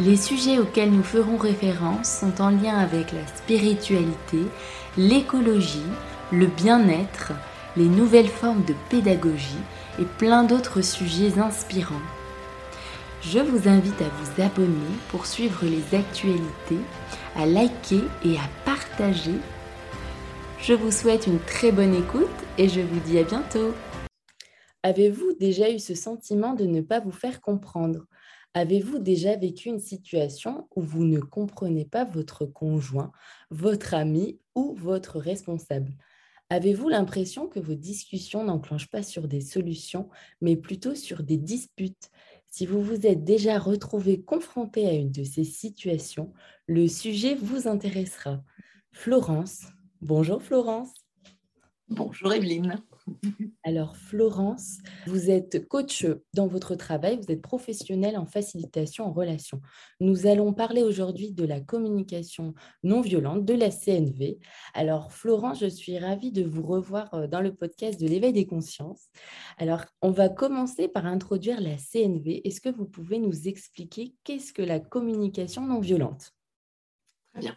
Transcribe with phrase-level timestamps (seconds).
[0.00, 4.38] Les sujets auxquels nous ferons référence sont en lien avec la spiritualité,
[4.96, 5.82] l'écologie,
[6.30, 7.32] le bien-être,
[7.76, 9.58] les nouvelles formes de pédagogie
[9.98, 11.94] et plein d'autres sujets inspirants.
[13.22, 16.78] Je vous invite à vous abonner pour suivre les actualités,
[17.34, 19.34] à liker et à partager.
[20.60, 23.74] Je vous souhaite une très bonne écoute et je vous dis à bientôt.
[24.84, 28.06] Avez-vous déjà eu ce sentiment de ne pas vous faire comprendre?
[28.58, 33.12] Avez-vous déjà vécu une situation où vous ne comprenez pas votre conjoint,
[33.52, 35.92] votre ami ou votre responsable?
[36.50, 40.08] Avez-vous l'impression que vos discussions n'enclenchent pas sur des solutions,
[40.40, 42.10] mais plutôt sur des disputes?
[42.48, 46.32] Si vous vous êtes déjà retrouvé confronté à une de ces situations,
[46.66, 48.42] le sujet vous intéressera.
[48.90, 49.66] Florence.
[50.00, 50.92] Bonjour Florence.
[51.86, 52.82] Bonjour Evelyne.
[53.64, 59.60] Alors Florence, vous êtes coach dans votre travail, vous êtes professionnelle en facilitation en relation.
[60.00, 64.38] Nous allons parler aujourd'hui de la communication non violente, de la CNV.
[64.74, 68.46] Alors Florence, je suis ravie de vous revoir euh, dans le podcast de l'éveil des
[68.46, 69.08] consciences.
[69.58, 72.46] Alors on va commencer par introduire la CNV.
[72.46, 76.32] Est-ce que vous pouvez nous expliquer qu'est-ce que la communication non violente?
[77.32, 77.56] Très bien.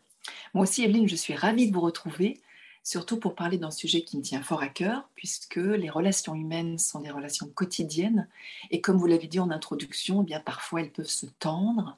[0.53, 2.41] Moi aussi, Evelyne, je suis ravie de vous retrouver
[2.83, 6.77] surtout pour parler d'un sujet qui me tient fort à cœur, puisque les relations humaines
[6.77, 8.27] sont des relations quotidiennes,
[8.71, 11.97] et comme vous l'avez dit en introduction, eh bien parfois elles peuvent se tendre,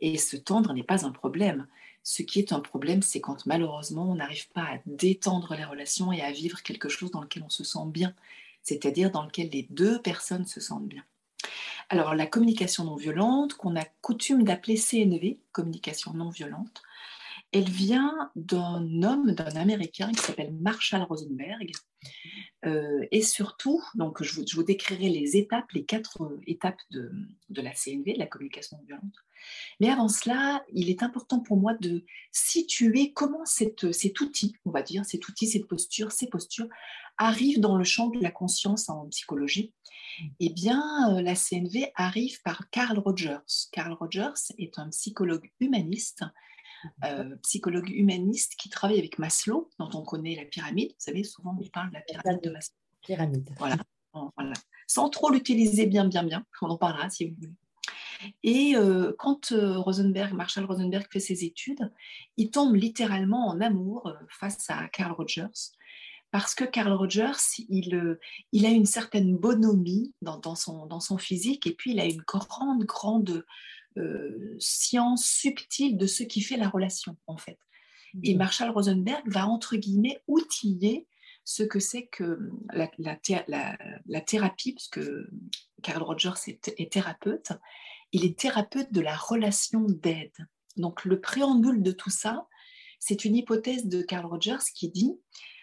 [0.00, 1.66] et se tendre n'est pas un problème.
[2.02, 6.12] Ce qui est un problème, c'est quand malheureusement on n'arrive pas à détendre les relations
[6.12, 8.14] et à vivre quelque chose dans lequel on se sent bien,
[8.62, 11.04] c'est-à-dire dans lequel les deux personnes se sentent bien.
[11.88, 16.82] Alors la communication non violente, qu'on a coutume d'appeler CNV, communication non violente,
[17.52, 21.72] elle vient d'un homme, d'un Américain qui s'appelle Marshall Rosenberg.
[22.64, 27.10] Euh, et surtout, donc je vous, décrirai les étapes, les quatre étapes de,
[27.50, 29.14] la CNV, de la communication violente.
[29.80, 34.82] Mais avant cela, il est important pour moi de situer comment cet outil, on va
[34.82, 36.68] dire, cet outil, cette posture, ces postures
[37.16, 39.72] arrivent dans le champ de la conscience en psychologie.
[40.38, 43.68] Eh bien, euh, la CNV arrive par Carl Rogers.
[43.72, 46.24] Carl Rogers est un psychologue humaniste
[47.04, 50.90] euh, psychologue humaniste qui travaille avec Maslow, dont on connaît la pyramide.
[50.90, 52.76] Vous savez, souvent on parle de la pyramide de Maslow.
[53.02, 53.50] Pyramide.
[53.58, 53.76] Voilà.
[54.86, 56.44] Sans trop l'utiliser bien, bien, bien.
[56.62, 57.54] On en parlera si vous voulez.
[58.42, 61.90] Et euh, quand euh, Rosenberg, Marshall Rosenberg fait ses études,
[62.36, 65.72] il tombe littéralement en amour face à Carl Rogers,
[66.30, 68.18] parce que Carl Rogers, il,
[68.52, 72.04] il a une certaine bonhomie dans, dans, son, dans son physique, et puis il a
[72.04, 73.44] une grande, grande
[73.96, 77.58] euh, science subtile de ce qui fait la relation, en fait.
[78.22, 81.06] Et Marshall Rosenberg va, entre guillemets, outiller
[81.44, 82.38] ce que c'est que
[82.72, 85.28] la, la, thérapie, parce que
[85.82, 87.52] Carl Rogers est, thérapeute,
[88.12, 90.36] il est thérapeute de la relation d'aide.
[90.76, 92.46] Donc le préambule de tout ça,
[92.98, 95.18] c'est une hypothèse de Carl Rogers qui dit,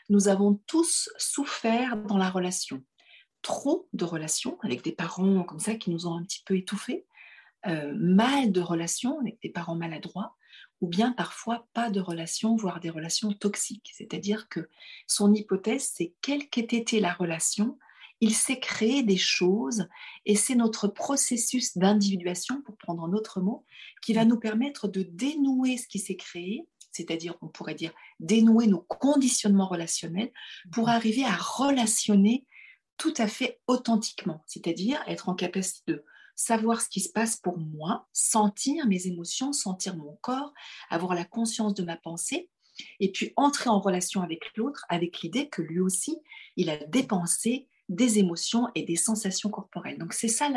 [0.09, 2.83] nous avons tous souffert dans la relation.
[3.41, 7.05] Trop de relations avec des parents comme ça qui nous ont un petit peu étouffés,
[7.67, 10.35] euh, mal de relations avec des parents maladroits,
[10.81, 13.91] ou bien parfois pas de relations, voire des relations toxiques.
[13.93, 14.69] C'est-à-dire que
[15.07, 17.77] son hypothèse, c'est quelle qu'ait été la relation,
[18.19, 19.87] il s'est créé des choses
[20.25, 23.65] et c'est notre processus d'individuation, pour prendre un autre mot,
[24.01, 28.67] qui va nous permettre de dénouer ce qui s'est créé, c'est-à-dire on pourrait dire dénouer
[28.67, 30.31] nos conditionnements relationnels
[30.71, 32.45] pour arriver à relationner
[32.97, 36.03] tout à fait authentiquement, c'est-à-dire être en capacité de
[36.37, 40.53] savoir ce qui se passe pour moi, sentir mes émotions, sentir mon corps,
[40.89, 42.49] avoir la conscience de ma pensée,
[42.99, 46.19] et puis entrer en relation avec l'autre avec l'idée que lui aussi,
[46.55, 49.97] il a dépensé des émotions et des sensations corporelles.
[49.97, 50.49] Donc c'est ça,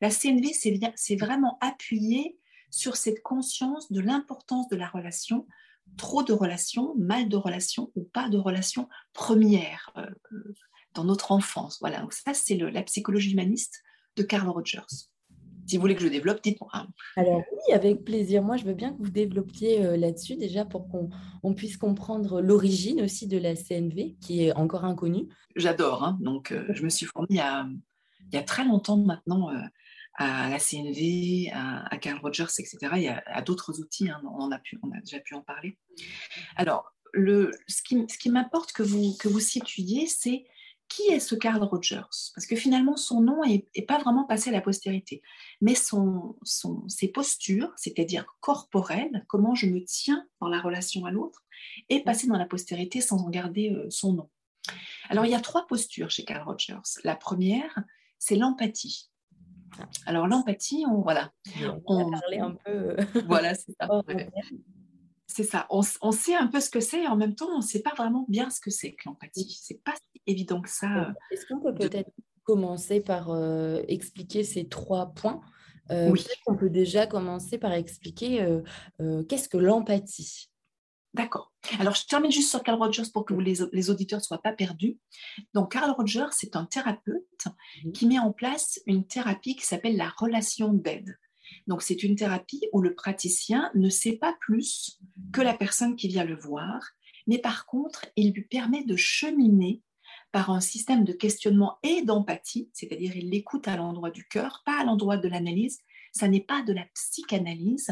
[0.00, 0.52] la, CNV,
[0.96, 2.36] c'est vraiment appuyé
[2.70, 5.46] sur cette conscience de l'importance de la relation,
[5.96, 10.54] trop de relations, mal de relations ou pas de relations premières euh, euh,
[10.94, 11.78] dans notre enfance.
[11.80, 13.82] Voilà, donc ça c'est la psychologie humaniste
[14.16, 15.10] de Carl Rogers.
[15.70, 16.88] Si vous voulez que je développe, dites-moi.
[17.14, 18.42] Alors oui, avec plaisir.
[18.42, 23.00] Moi, je veux bien que vous développiez euh, là-dessus déjà pour qu'on puisse comprendre l'origine
[23.02, 25.28] aussi de la CNV, qui est encore inconnue.
[25.54, 26.02] J'adore.
[26.02, 26.18] Hein.
[26.22, 29.60] Donc, euh, je me suis formée il y, a, très longtemps maintenant euh,
[30.16, 32.78] à la CNV, à, Carl Rogers, etc.
[32.96, 35.40] Il y a, à d'autres outils, hein, on, a pu, on a déjà pu en
[35.40, 35.78] parler.
[36.56, 40.46] Alors, le, ce qui, ce qui m'importe que vous, que vous situiez, c'est
[40.90, 42.32] qui est ce Carl Rogers?
[42.34, 45.22] Parce que finalement, son nom n'est pas vraiment passé à la postérité,
[45.60, 51.10] mais son, son, ses postures, c'est-à-dire corporelles, comment je me tiens dans la relation à
[51.10, 51.42] l'autre,
[51.88, 54.28] est passé dans la postérité sans en garder euh, son nom.
[55.08, 57.00] Alors, il y a trois postures chez Carl Rogers.
[57.04, 57.78] La première,
[58.18, 59.10] c'est l'empathie.
[60.06, 61.32] Alors, l'empathie, on, voilà.
[61.86, 62.70] On, a parlé un peu.
[62.70, 62.96] Euh,
[63.26, 63.88] voilà, c'est ça.
[65.32, 65.66] C'est ça.
[65.70, 65.82] On,
[66.12, 68.26] sait un peu ce que c'est et en même temps, on ne sait pas vraiment
[68.28, 69.58] bien ce que c'est que l'empathie.
[69.62, 71.14] C'est pas si évident que ça.
[71.30, 72.10] Est-ce qu'on peut peut-être
[72.42, 75.40] commencer par euh, expliquer ces trois points?
[75.92, 76.22] Euh, oui.
[76.22, 78.42] Peut-être qu'on peut déjà commencer par expliquer
[79.00, 80.50] euh, qu'est-ce que l'empathie?
[81.14, 81.52] D'accord.
[81.78, 84.52] Alors, je termine juste sur Carl Rogers pour que les, les auditeurs ne soient pas
[84.52, 84.98] perdus.
[85.54, 87.48] Donc, Carl Rogers, c'est un thérapeute
[87.94, 91.16] qui met en place une thérapie qui s'appelle la relation d'aide.
[91.66, 94.98] Donc, c'est une thérapie où le praticien ne sait pas plus
[95.32, 96.82] que la personne qui vient le voir,
[97.26, 99.82] mais par contre, il lui permet de cheminer
[100.32, 104.80] par un système de questionnement et d'empathie, c'est-à-dire il l'écoute à l'endroit du cœur, pas
[104.80, 105.78] à l'endroit de l'analyse.
[106.12, 107.90] Ça n'est pas de la psychanalyse,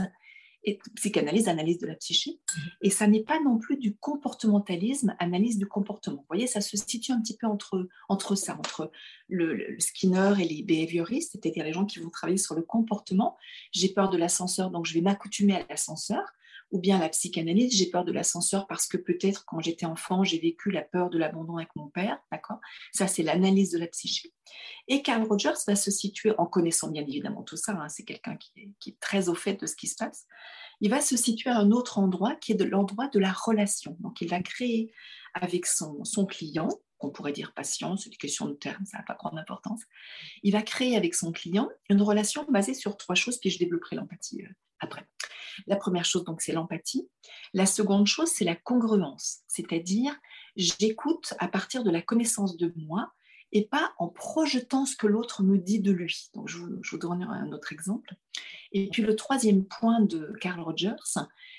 [0.68, 2.38] et psychanalyse, analyse de la psyché,
[2.82, 6.18] et ça n'est pas non plus du comportementalisme, analyse du comportement.
[6.18, 8.90] Vous voyez, ça se situe un petit peu entre, entre ça, entre
[9.28, 13.36] le, Skinner et les behavioristes, c'est-à-dire les gens qui vont travailler sur le comportement.
[13.72, 16.24] J'ai peur de l'ascenseur, donc je vais m'accoutumer à l'ascenseur
[16.70, 20.38] ou bien la psychanalyse, j'ai peur de l'ascenseur parce que peut-être quand j'étais enfant, j'ai
[20.38, 22.58] vécu la peur de l'abandon avec mon père, d'accord?
[22.92, 24.32] Ça, c'est l'analyse de la psyché.
[24.86, 28.36] Et Carl Rogers va se situer, en connaissant bien évidemment tout ça, hein, c'est quelqu'un
[28.36, 30.26] qui, est très au fait de ce qui se passe,
[30.80, 33.96] il va se situer à un autre endroit qui est de l'endroit de la relation.
[34.00, 34.92] Donc, il va créer
[35.34, 36.68] avec son, son client,
[36.98, 39.82] qu'on pourrait dire patient, c'est une question de terme, ça n'a pas grande importance,
[40.42, 43.96] il va créer avec son client une relation basée sur trois choses, puis je développerai
[43.96, 45.06] l'empathie euh, après.
[45.66, 47.08] La première chose, donc, c'est l'empathie.
[47.52, 50.14] La seconde chose, c'est la congruence, c'est-à-dire
[50.56, 53.12] j'écoute à partir de la connaissance de moi
[53.52, 56.28] et pas en projetant ce que l'autre me dit de lui.
[56.34, 58.14] Donc, je, vous donnerai un autre exemple.
[58.72, 60.96] Et puis, le troisième point de Carl Rogers,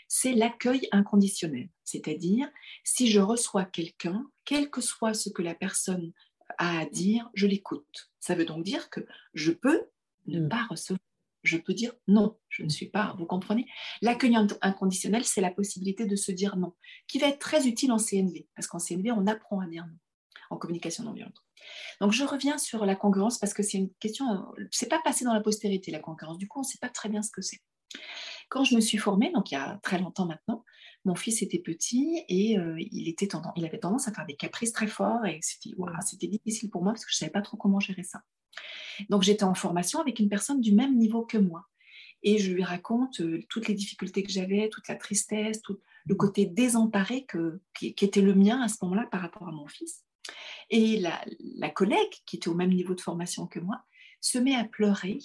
[0.07, 1.69] c'est l'accueil inconditionnel.
[1.83, 2.47] C'est-à-dire,
[2.83, 6.13] si je reçois quelqu'un, quel que soit ce que la personne
[6.59, 8.11] a à dire, je l'écoute.
[8.19, 9.01] Ça veut donc dire que
[9.33, 9.87] je peux
[10.27, 10.49] ne mm.
[10.49, 10.99] pas recevoir
[11.43, 13.65] je peux dire non, je ne suis pas, vous comprenez?
[14.01, 16.73] L'accueil inconditionnel, c'est la possibilité de se dire non,
[17.07, 19.97] qui va être très utile en CNV, parce qu'en CNV, on apprend à dire non,
[20.49, 21.37] en communication non violente.
[22.01, 24.25] Donc je reviens sur la congruence, parce que c'est une question,
[24.71, 27.09] c'est pas passé dans la postérité, la congruence, du coup, on ne sait pas très
[27.09, 27.59] bien ce que c'est.
[28.49, 30.63] Quand je me suis formée, donc il y a très longtemps maintenant,
[31.05, 34.35] mon fils était petit et euh, il, était tendance, il avait tendance à faire des
[34.35, 37.57] caprices très forts et c'était difficile pour moi parce que je ne savais pas trop
[37.57, 38.21] comment gérer ça.
[39.09, 41.65] Donc j'étais en formation avec une personne du même niveau que moi.
[42.21, 46.15] Et je lui raconte euh, toutes les difficultés que j'avais, toute la tristesse, tout le
[46.15, 50.03] côté désemparé que, qui, était le mien à ce moment-là par rapport à mon fils.
[50.69, 53.81] Et la, la, collègue, qui était au même niveau de formation que moi,
[54.19, 55.19] se met à pleurer.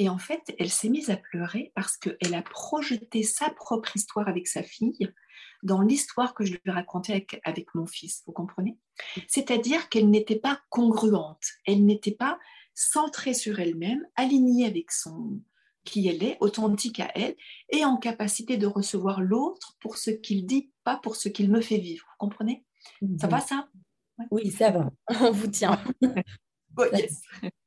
[0.00, 4.28] Et en fait, elle s'est mise à pleurer parce qu'elle a projeté sa propre histoire
[4.28, 5.12] avec sa fille
[5.62, 8.22] dans l'histoire que je lui racontais avec, avec mon fils.
[8.26, 8.78] Vous comprenez?
[9.28, 11.44] C'est-à-dire qu'elle n'était pas congruente.
[11.66, 12.38] Elle n'était pas
[12.74, 15.42] centrée sur elle-même, alignée avec son
[15.84, 17.36] qui elle est, authentique à elle,
[17.68, 21.60] et en capacité de recevoir l'autre pour ce qu'il dit, pas pour ce qu'il me
[21.60, 22.06] fait vivre.
[22.12, 22.64] Vous comprenez?
[23.18, 23.68] Ça va ça?
[24.30, 24.90] Oui, ça va.
[25.20, 25.78] On vous tient.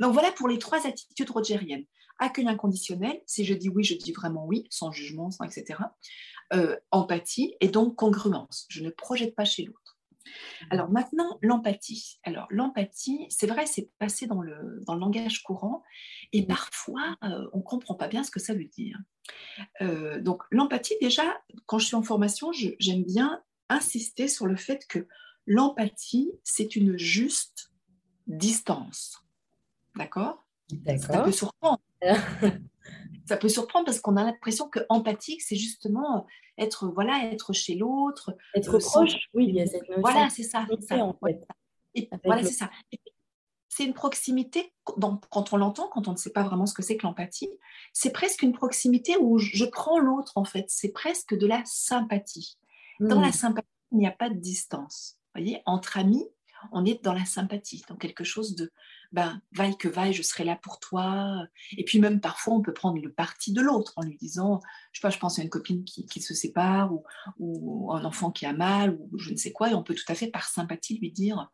[0.00, 1.84] Donc voilà pour les trois attitudes rogériennes.
[2.18, 5.80] Accueil inconditionnel, si je dis oui, je dis vraiment oui, sans jugement, sans etc.
[6.52, 8.66] Euh, empathie et donc congruence.
[8.68, 9.98] Je ne projette pas chez l'autre.
[10.70, 12.18] Alors maintenant, l'empathie.
[12.24, 15.82] Alors l'empathie, c'est vrai, c'est passé dans le, dans le langage courant
[16.32, 18.98] et parfois euh, on ne comprend pas bien ce que ça veut dire.
[19.80, 24.86] Euh, donc l'empathie, déjà, quand je suis en formation, j'aime bien insister sur le fait
[24.88, 25.06] que
[25.46, 27.70] l'empathie, c'est une juste
[28.26, 29.24] distance.
[29.96, 30.44] D'accord
[30.98, 31.80] Ça peut surprendre.
[33.26, 36.26] ça peut surprendre parce qu'on a l'impression que empathique, c'est justement
[36.58, 39.28] être voilà, être chez l'autre, être euh, proche.
[39.34, 40.66] Oui, il y a cette Voilà, c'est ça.
[42.24, 42.70] voilà, c'est ça.
[43.68, 46.96] C'est une proximité, quand on l'entend, quand on ne sait pas vraiment ce que c'est
[46.96, 47.48] que l'empathie,
[47.92, 50.66] c'est presque une proximité où je prends l'autre, en fait.
[50.68, 52.58] C'est presque de la sympathie.
[52.98, 53.32] Dans la hmm.
[53.32, 55.16] sympathie, il n'y a pas de distance.
[55.34, 56.26] Vous voyez, entre amis,
[56.72, 58.70] on est dans la sympathie, dans quelque chose de,
[59.12, 61.44] ben, vaille que vaille, je serai là pour toi.
[61.76, 64.60] Et puis même parfois, on peut prendre le parti de l'autre en lui disant,
[64.92, 66.92] je sais pas, je pense à une copine qui, se sépare
[67.38, 70.10] ou, un enfant qui a mal ou je ne sais quoi, et on peut tout
[70.10, 71.50] à fait par sympathie lui dire,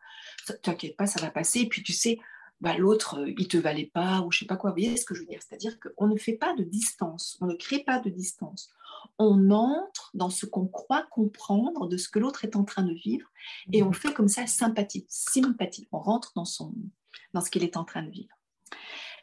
[0.63, 1.61] t'inquiète pas, ça va passer.
[1.61, 2.19] Et puis tu sais,
[2.61, 4.71] bah, l'autre, euh, il te valait pas ou je sais pas quoi.
[4.71, 5.41] Vous voyez ce que je veux dire?
[5.47, 8.71] C'est-à-dire qu'on ne fait pas de distance, on ne crée pas de distance.
[9.19, 12.93] On entre dans ce qu'on croit comprendre de ce que l'autre est en train de
[12.95, 13.29] vivre
[13.73, 15.89] et on fait comme ça sympathie, sympathie.
[15.93, 16.75] On rentre dans, son,
[17.33, 18.35] dans ce qu'il est en train de vivre.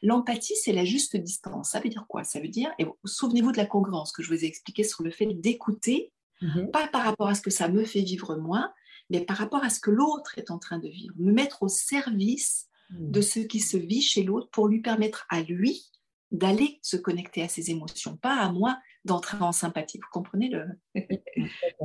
[0.02, 1.70] L'empathie, c'est la juste distance.
[1.70, 2.24] Ça veut dire quoi?
[2.24, 5.12] Ça veut dire, et souvenez-vous de la congruence que je vous ai expliqué sur le
[5.12, 6.12] fait d'écouter,
[6.42, 6.72] mhm.
[6.72, 8.74] pas par rapport à ce que ça me fait vivre moi,
[9.10, 11.14] mais par rapport à ce que l'autre est en train de vivre.
[11.18, 15.42] Me mettre au service de ce qui se vit chez l'autre pour lui permettre à
[15.42, 15.90] lui
[16.34, 20.00] d'aller se connecter à ses émotions, pas à moi d'entrer en sympathie.
[20.00, 20.66] Vous comprenez le,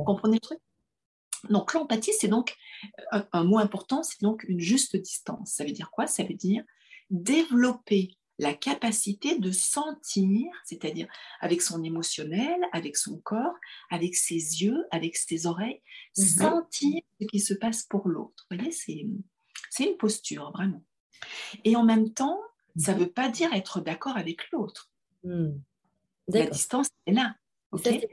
[0.05, 0.59] comprenez le truc?
[1.49, 2.57] Donc l'empathie, c'est donc
[3.11, 5.51] un, mot important, c'est donc une juste distance.
[5.51, 6.07] Ça veut dire quoi?
[6.07, 6.63] Ça veut dire
[7.09, 11.07] développer la capacité de sentir, c'est-à-dire
[11.41, 13.55] avec son émotionnel, avec son corps,
[13.89, 15.81] avec ses yeux, avec ses oreilles,
[16.17, 16.25] mhm.
[16.25, 18.47] sentir ce qui se passe pour l'autre.
[18.49, 18.93] Vous voyez, c'est
[19.83, 20.83] une posture, vraiment.
[21.65, 22.39] Et en même temps,
[22.77, 23.03] ça ne mhm.
[23.03, 24.89] veut pas dire être d'accord avec l'autre.
[25.23, 25.51] Hmm.
[26.27, 27.35] La distance est là.
[27.77, 28.09] C'est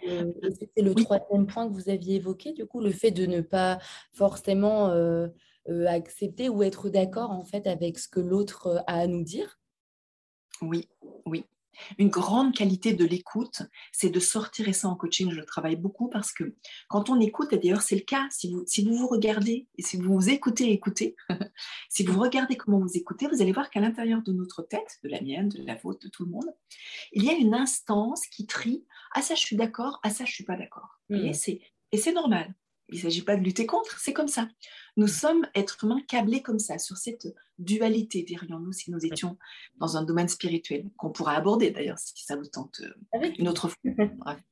[0.76, 3.78] le, troisième point que vous aviez évoqué, du coup, le fait de ne pas
[4.12, 5.28] forcément euh,
[5.68, 9.22] euh, accepter ou être d'accord en fait avec ce que l'autre euh, a à nous
[9.22, 9.58] dire?
[10.60, 10.88] Oui,
[11.24, 11.44] oui.
[11.98, 16.08] Une grande qualité de l'écoute, c'est de sortir, et ça en coaching, je travaille beaucoup
[16.08, 16.54] parce que
[16.88, 19.82] quand on écoute, et d'ailleurs c'est le cas, si vous, si vous vous regardez et
[19.82, 21.16] si vous vous écoutez, écoutez,
[21.88, 25.08] si vous regardez comment vous écoutez, vous allez voir qu'à l'intérieur de notre tête, de
[25.08, 26.52] la mienne, de la vôtre, de tout le monde,
[27.12, 30.32] il y a une instance qui trie, ah ça je suis d'accord, ah ça je
[30.32, 31.00] suis pas d'accord.
[31.10, 31.30] Mmh.
[31.92, 32.54] Et c'est normal.
[32.88, 34.48] Il ne s'agit pas de lutter contre, c'est comme ça.
[34.96, 37.26] Nous sommes êtres humains câblés comme ça, sur cette
[37.58, 39.36] dualité derrière nous si nous étions
[39.76, 43.48] dans un domaine spirituel, qu'on pourra aborder d'ailleurs si ça vous tente euh, ah une
[43.48, 44.36] autre fois.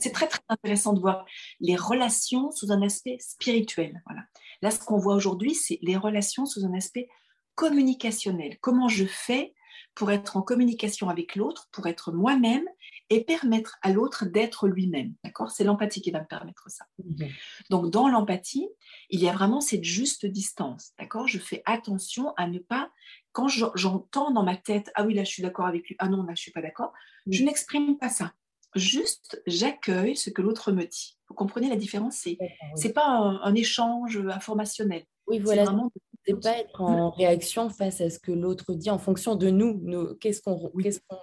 [0.00, 1.26] C'est très très intéressant de voir
[1.60, 4.02] les relations sous un aspect spirituel.
[4.06, 4.22] Voilà.
[4.62, 7.08] Là, ce qu'on voit aujourd'hui, c'est les relations sous un aspect
[7.54, 8.58] communicationnel.
[8.60, 9.54] Comment je fais
[9.94, 12.64] pour être en communication avec l'autre, pour être moi-même
[13.10, 15.14] et permettre à l'autre d'être lui-même.
[15.24, 15.50] D'accord?
[15.50, 16.86] C'est l'empathie qui va me permettre ça.
[17.04, 17.28] Mhm.
[17.68, 18.68] Donc, dans l'empathie,
[19.10, 20.92] il y a vraiment cette juste distance.
[20.98, 21.26] D'accord?
[21.26, 22.90] Je fais attention à ne pas,
[23.32, 26.22] quand j'entends dans ma tête, ah oui, là, je suis d'accord avec lui, ah non,
[26.22, 26.92] là, je suis pas d'accord,
[27.28, 28.32] je n'exprime pas ça.
[28.76, 31.18] Juste, j'accueille ce que l'autre me dit.
[31.28, 32.18] Vous comprenez la différence?
[32.18, 32.38] C'est
[32.82, 35.04] n'est pas un, échange informationnel.
[35.26, 35.64] Oui, voilà.
[35.64, 35.90] C'est vraiment
[36.42, 40.14] pas être en réaction face à ce que l'autre dit en fonction de nous.
[40.20, 40.70] Qu'est-ce qu'on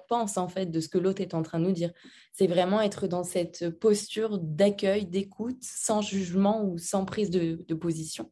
[0.09, 1.91] pense en fait de ce que l'autre est en train de nous dire
[2.33, 8.31] C'est vraiment être dans cette posture d'accueil, d'écoute, sans jugement ou sans prise de, position.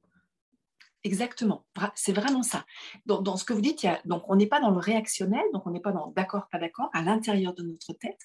[1.04, 2.66] Exactement, c'est vraiment ça.
[3.06, 5.44] Dans, ce que vous dites, il y a, donc on n'est pas dans le réactionnel,
[5.54, 8.20] donc on n'est pas dans d'accord, pas d'accord, à l'intérieur de notre tête.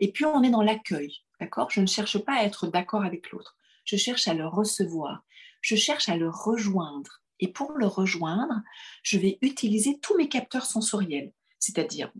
[0.00, 1.70] Et puis on est dans l'accueil, d'accord?
[1.70, 5.22] Je ne cherche pas à être d'accord avec l'autre, je cherche à le recevoir,
[5.60, 7.23] je cherche à le rejoindre.
[7.40, 8.62] Et pour le rejoindre,
[9.02, 12.12] je vais utiliser tous mes capteurs sensoriels, c'est-à-dire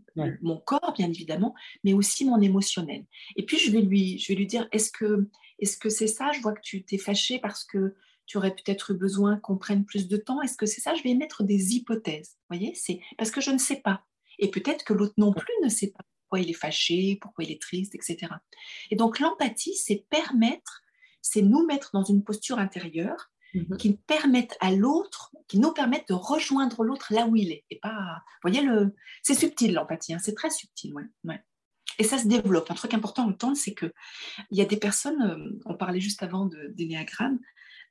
[0.43, 1.55] mon corps, bien évidemment,
[1.85, 3.05] mais aussi mon émotionnel.
[3.37, 5.29] Et puis, je vais lui, je vais lui dire, est-ce que
[5.59, 6.33] est-ce que c'est ça?
[6.33, 7.95] Je vois que tu t'es fâché parce que
[8.27, 10.41] tu aurais peut-être eu besoin qu'on prenne plus de temps.
[10.43, 10.95] Est-ce que c'est ça?
[10.95, 12.37] Je vais mettre des hypothèses.
[12.49, 12.75] Vous voyez?
[12.75, 14.05] C'est parce que je ne sais pas.
[14.39, 17.53] Et peut-être que l'autre non plus ne sait pas pourquoi il est fâché, pourquoi il
[17.53, 18.33] est triste, etc.
[18.91, 20.83] Et donc l'empathie, c'est permettre,
[21.23, 23.77] c'est nous mettre dans une posture intérieure Mhm.
[23.77, 27.65] qui permettent à l'autre, qui nous permettent de rejoindre l'autre là où il est.
[27.71, 28.95] Et pas, vous voyez, le...
[29.23, 30.93] c'est subtil l'empathie, hein, c'est très subtil.
[30.95, 31.43] Ouais,
[31.99, 32.71] Et ça se développe.
[32.71, 33.93] Un truc important à entendre, c'est qu'il
[34.51, 37.39] y a des personnes, euh, on parlait juste avant de, d'énéagramme,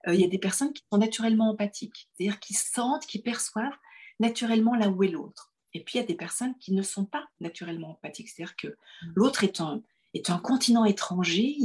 [0.07, 3.77] euh, il y a des personnes qui sont naturellement empathiques, c'est-à-dire qui sentent, qui perçoivent
[4.19, 5.53] naturellement là où est l'autre.
[5.73, 8.67] Et puis il y a des personnes qui ne sont pas naturellement empathiques, c'est-à-dire que
[8.67, 9.13] mhm.
[9.15, 9.81] l'autre est un,
[10.13, 11.57] est un continent étranger,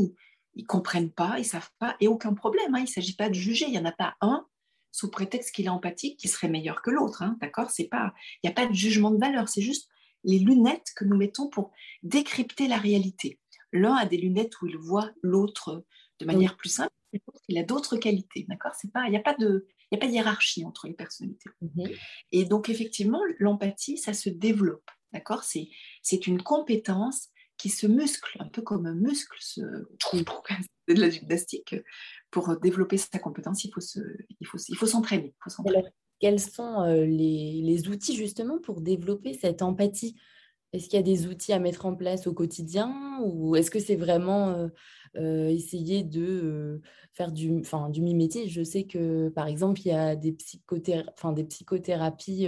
[0.59, 2.75] ils comprennent pas, ils savent pas, et aucun problème.
[2.75, 3.65] Hein, il ne s'agit pas de juger.
[3.67, 4.47] Il n'y en a pas un
[4.91, 7.23] sous prétexte qu'il est empathique qui serait meilleur que l'autre.
[7.23, 8.13] Hein, D'accord C'est pas,
[8.43, 9.49] il n'y a pas de jugement de valeur.
[9.49, 9.89] C'est juste
[10.25, 11.71] les lunettes que nous mettons pour
[12.03, 13.39] décrypter la réalité.
[13.73, 15.85] L'un a des lunettes où il voit l'autre
[16.19, 16.93] de manière plus simple,
[17.49, 18.45] il a d'autres qualités.
[18.49, 20.95] D'accord C'est pas, il n'y a pas de, il a pas de hiérarchie entre les
[20.95, 21.51] personnalités.
[21.61, 21.91] Mhm.
[22.33, 24.91] Et donc effectivement, l'empathie, ça se développe.
[25.13, 25.69] D'accord C'est,
[26.03, 29.61] c'est une compétence qui se muscle, un peu comme un muscle se
[30.89, 31.77] de la gymnastique.
[32.31, 34.01] Pour développer sa compétence, il faut, se,
[34.41, 35.35] il faut, il faut s'entraîner.
[36.21, 40.17] quels sont euh, les, les, outils justement pour développer cette empathie?
[40.73, 43.81] Est-ce qu'il y a des outils à mettre en place au quotidien ou est-ce que
[43.81, 44.69] c'est vraiment euh,
[45.17, 46.83] euh, essayer de euh,
[47.15, 48.51] faire du, enfin, du mimétisme?
[48.51, 50.37] Je sais que, par exemple, il y a des,
[51.13, 52.47] enfin, des psychothérapies,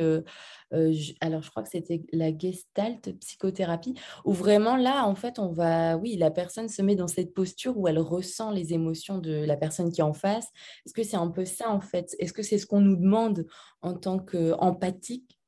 [1.21, 5.97] alors je crois que c'était la gestalt psychothérapie, où vraiment là, en fait, on va,
[5.97, 9.57] oui, la personne se met dans cette posture où elle ressent les émotions de la
[9.57, 10.49] personne qui est en face.
[10.85, 12.15] Est-ce que c'est un peu ça, en fait?
[12.19, 13.47] Est-ce que c'est ce qu'on nous demande
[13.81, 15.39] en tant qu'empathique?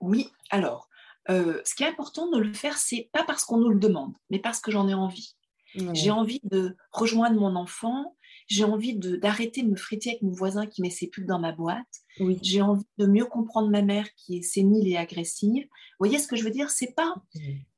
[0.00, 0.88] Oui, alors,
[1.30, 4.14] euh, ce qui est important de le faire, c'est pas parce qu'on nous le demande,
[4.30, 5.34] mais parce que j'en ai envie.
[5.92, 8.16] J'ai envie de rejoindre mon enfant,
[8.46, 11.50] j'ai envie d'arrêter de, me friter avec mon voisin qui met ses pubs dans ma
[11.50, 11.82] boîte,
[12.42, 15.64] j'ai envie de mieux comprendre ma mère qui est sénile et agressive.
[15.64, 16.70] Vous voyez ce que je veux dire?
[16.70, 17.16] C'est pas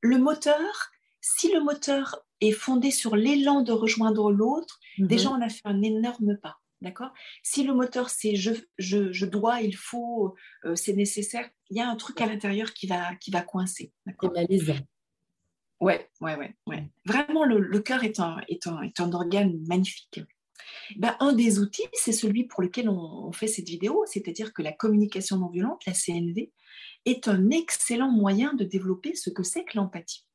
[0.01, 0.91] le moteur.
[1.21, 5.07] Si le moteur est fondé sur l'élan de rejoindre l'autre, mhm.
[5.07, 6.57] déjà on a fait un énorme pas.
[6.81, 7.11] D'accord?
[7.41, 11.81] Si le moteur c'est je, je, je, dois, il faut, euh, c'est nécessaire, il y
[11.81, 13.91] a un truc à l'intérieur qui va, qui va coincer.
[14.05, 14.77] C'est malaisant.
[15.79, 16.89] Ouais, ouais, ouais, ouais.
[17.05, 20.21] Vraiment, le, le cœur est un, est, un, est un organe magnifique.
[20.97, 24.71] Ben, un des outils, c'est celui pour lequel on, fait cette vidéo, c'est-à-dire que la
[24.71, 26.51] communication non violente, la CNV,
[27.05, 30.25] est un excellent moyen de développer ce que c'est que l'empathie.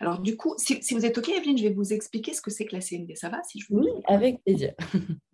[0.00, 2.66] Alors du coup, si, vous êtes OK, Evelyne, je vais vous expliquer ce que c'est
[2.66, 3.16] que la CNV.
[3.16, 4.74] Ça va si je Oui, avec plaisir.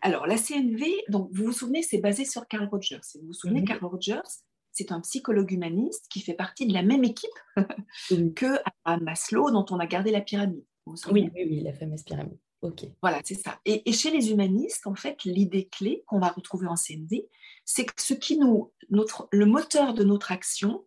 [0.00, 3.00] Alors la CNV, donc, vous vous souvenez, c'est basé sur Carl Rogers.
[3.14, 3.64] vous vous souvenez.
[3.64, 4.28] Carl Rogers,
[4.72, 7.30] c'est un psychologue humaniste qui fait partie de la même équipe
[8.36, 8.58] que
[9.00, 10.64] Maslow, dont on a gardé la pyramide.
[10.86, 12.38] Oui, oui, oui, la fameuse pyramide.
[12.62, 12.86] Ok.
[13.02, 13.60] Voilà, c'est ça.
[13.64, 17.28] Et, chez les humanistes, en fait, l'idée clé qu'on va retrouver en CNV,
[17.64, 20.84] c'est que ce qui nous, notre, le moteur de notre action,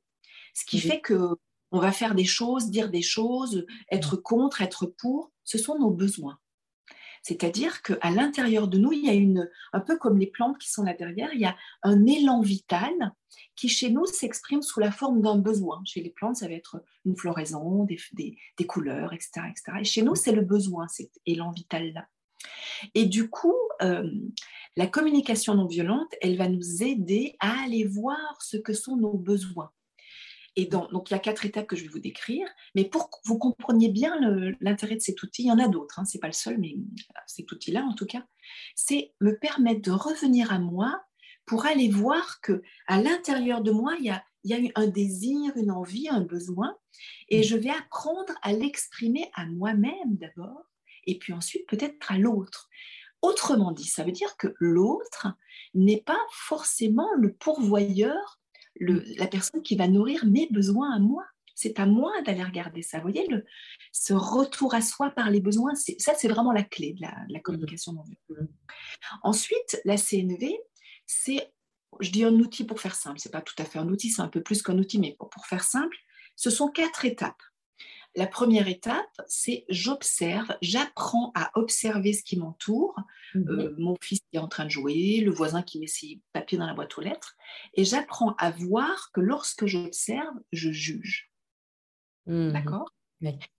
[0.54, 1.38] ce qui fait que
[1.74, 5.92] on va faire des choses, dire des choses, être contre, être pour, ce sont nos
[5.92, 6.38] besoins.
[7.22, 10.70] C'est-à-dire qu'à l'intérieur de nous, il y a une, un peu comme les plantes qui
[10.70, 13.14] sont là derrière, il y a un élan vital
[13.56, 15.82] qui chez nous s'exprime sous la forme d'un besoin.
[15.86, 19.78] Chez les plantes, ça va être une floraison, des, des, couleurs, etc., etc.
[19.82, 22.08] Et chez nous, c'est le besoin, cet élan vital-là.
[22.96, 24.10] Et du coup, euh,
[24.76, 29.18] la communication non violente, elle va nous aider à aller voir ce que sont nos
[29.18, 29.72] besoins.
[30.58, 32.48] Et donc, il y a quatre étapes que je vais vous décrire.
[32.76, 34.20] Mais pour que vous compreniez bien
[34.60, 36.58] l'intérêt de cet outil, il y en a d'autres, hein, ce n'est pas le seul,
[36.58, 36.76] mais
[37.26, 38.26] cet outil-là, en tout cas,
[38.76, 41.02] c'est me permettre de revenir à moi
[41.46, 44.72] pour aller voir que à l'intérieur de moi, il y a, il y a eu
[44.76, 46.76] un désir, une envie, un besoin,
[47.30, 47.44] et mmh.
[47.44, 50.64] je vais apprendre à l'exprimer à moi-même d'abord,
[51.06, 52.70] et puis ensuite peut-être à l'autre.
[53.22, 55.28] Autrement dit, ça veut dire que l'autre
[55.74, 58.41] n'est pas forcément le pourvoyeur
[58.80, 59.00] Mm.
[59.18, 61.26] la personne qui va nourrir mes besoins à moi.
[61.54, 62.98] C'est à moi d'aller regarder ça.
[62.98, 63.46] Vous voyez, le,
[63.92, 67.42] ce retour à soi par les besoins, ça, c'est vraiment la clé de la, mm.
[67.42, 68.50] communication non violente.
[69.24, 70.58] Ensuite, la CNV,
[71.06, 71.52] c'est,
[72.00, 73.20] je dis un outil pour faire simple.
[73.20, 75.46] C'est pas tout à fait un outil, c'est un peu plus qu'un outil, mais pour
[75.46, 75.96] faire simple,
[76.36, 77.42] ce sont quatre étapes.
[78.16, 82.96] La première étape, c'est j'observe, j'apprends à observer ce qui m'entoure.
[83.36, 83.50] Mhm.
[83.50, 86.68] Euh, mon fils est en train de jouer, le voisin qui met ses papiers dans
[86.68, 87.38] la boîte aux lettres.
[87.74, 91.32] Et j'apprends à voir que lorsque j'observe, je juge.
[92.26, 92.52] Mhm.
[92.52, 92.94] D'accord?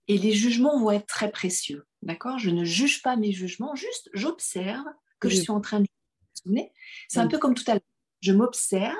[0.07, 1.85] Et les jugements vont être très précieux.
[2.01, 2.37] D'accord?
[2.37, 4.85] Je ne juge pas mes jugements, juste j'observe
[5.19, 5.85] que je suis en train de.
[5.85, 6.73] Vous vous souvenez
[7.07, 7.81] C'est un peu comme tout à l'heure.
[8.21, 8.93] Je m'observe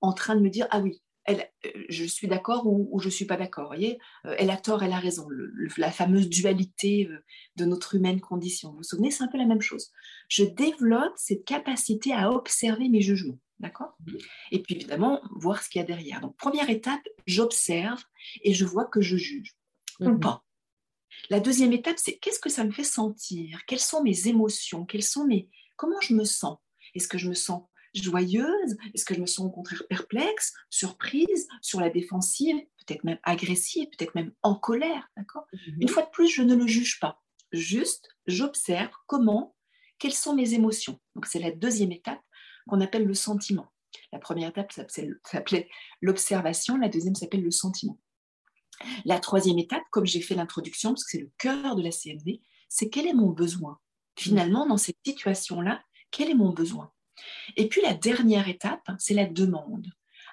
[0.00, 3.24] en train de me dire Ah oui, euh, je suis d'accord ou, je ne suis
[3.24, 3.66] pas d'accord.
[3.68, 5.28] voyez euh, Elle a tort, elle a raison.
[5.76, 7.18] la fameuse dualité euh,
[7.56, 8.70] de notre humaine condition.
[8.70, 9.92] Vous vous souvenez, c'est un peu la même chose.
[10.28, 13.38] Je développe cette capacité à observer mes jugements.
[13.58, 13.96] D'accord?
[14.06, 14.12] Mmh.
[14.52, 16.20] Et puis évidemment, voir ce qu'il y a derrière.
[16.20, 18.02] Donc, première étape, j'observe
[18.42, 19.56] et je vois que je juge
[20.00, 20.20] ou mmh.
[20.20, 20.44] pas.
[21.30, 23.64] La deuxième étape, c'est qu'est-ce que ça me fait sentir?
[23.66, 24.84] Quelles sont mes émotions?
[24.84, 25.48] Quelles sont mes...
[25.76, 26.58] Comment je me sens?
[26.94, 27.62] Est-ce que je me sens
[28.02, 28.76] joyeuse?
[28.94, 32.56] Est-ce que je me sens au contraire perplexe, surprise, sur la défensive,
[32.86, 35.46] peut-être même agressive, peut-être même en colère D'accord?
[35.52, 35.82] Mhm.
[35.82, 37.22] Une fois de plus, je ne le juge pas.
[37.52, 39.56] Juste, j'observe comment,
[39.98, 41.00] quelles sont mes émotions.
[41.14, 42.20] Donc, c'est la deuxième étape
[42.68, 43.72] qu'on appelle le sentiment.
[44.12, 45.68] La première étape s'appelait
[46.00, 47.98] l'observation, la deuxième s'appelle le sentiment.
[49.04, 52.40] La troisième étape, comme j'ai fait l'introduction, parce que c'est le cœur de la CNV,
[52.68, 53.78] c'est quel est mon besoin?
[54.18, 56.92] Finalement, dans cette situation-là, quel est mon besoin?
[57.56, 59.86] Et puis la dernière étape, c'est la demande.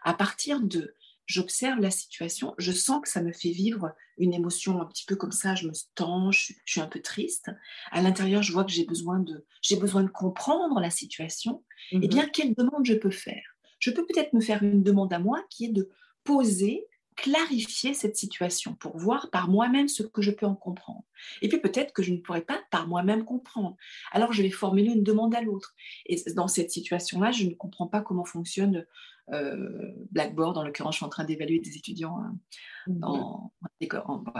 [0.03, 4.81] À partir de j'observe la situation, je sens que ça me fait vivre une émotion
[4.81, 7.49] un petit peu comme ça, je me tends, je, suis un peu triste.
[7.91, 11.63] À l'intérieur, je vois que j'ai besoin de, j'ai besoin de comprendre la situation.
[11.91, 12.07] Eh mhm.
[12.07, 13.55] bien, quelle demande je peux faire?
[13.79, 15.89] Je peux peut-être me faire une demande à moi qui est de
[16.23, 21.03] poser clarifier cette situation pour voir par moi-même ce que je peux en comprendre.
[21.41, 23.75] Et puis peut-être que je ne pourrais pas par moi-même comprendre.
[24.11, 25.75] Alors je vais formuler une demande à l'autre.
[26.05, 28.85] Et dans cette situation-là, je ne comprends pas comment fonctionne
[29.31, 30.57] euh, Blackboard.
[30.57, 32.35] En l'occurrence, je suis en train d'évaluer des étudiants hein,
[32.87, 32.99] mhm.
[32.99, 33.53] dans,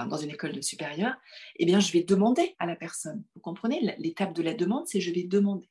[0.07, 1.15] dans, une école supérieure.
[1.57, 3.23] Eh bien, je vais demander à la personne.
[3.35, 3.95] Vous comprenez?
[3.97, 5.69] L'étape de la demande, c'est je vais demander.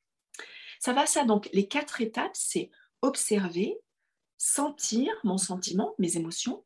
[0.80, 1.24] Ça va ça.
[1.24, 2.70] Donc les quatre étapes, c'est
[3.02, 3.78] observer,
[4.38, 6.64] sentir mon sentiment, mes émotions,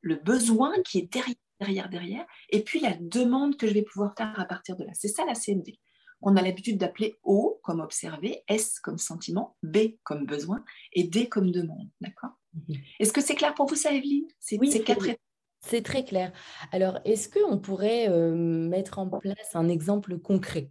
[0.00, 4.14] le besoin qui est derrière, derrière, derrière, et puis la demande que je vais pouvoir
[4.16, 4.92] faire à partir de là.
[4.94, 5.78] C'est ça la CNV.
[6.20, 11.28] On a l'habitude d'appeler O comme observer, S comme sentiment, B comme besoin et D
[11.28, 11.88] comme demande.
[12.00, 12.30] D'accord?
[12.54, 12.76] Mhm.
[12.98, 14.26] Est-ce que c'est clair pour vous, ça, Evelyne?
[14.40, 14.70] C'est oui,
[15.60, 16.32] c'est très clair.
[16.70, 20.70] Alors, est-ce qu'on pourrait mettre en place un exemple concret?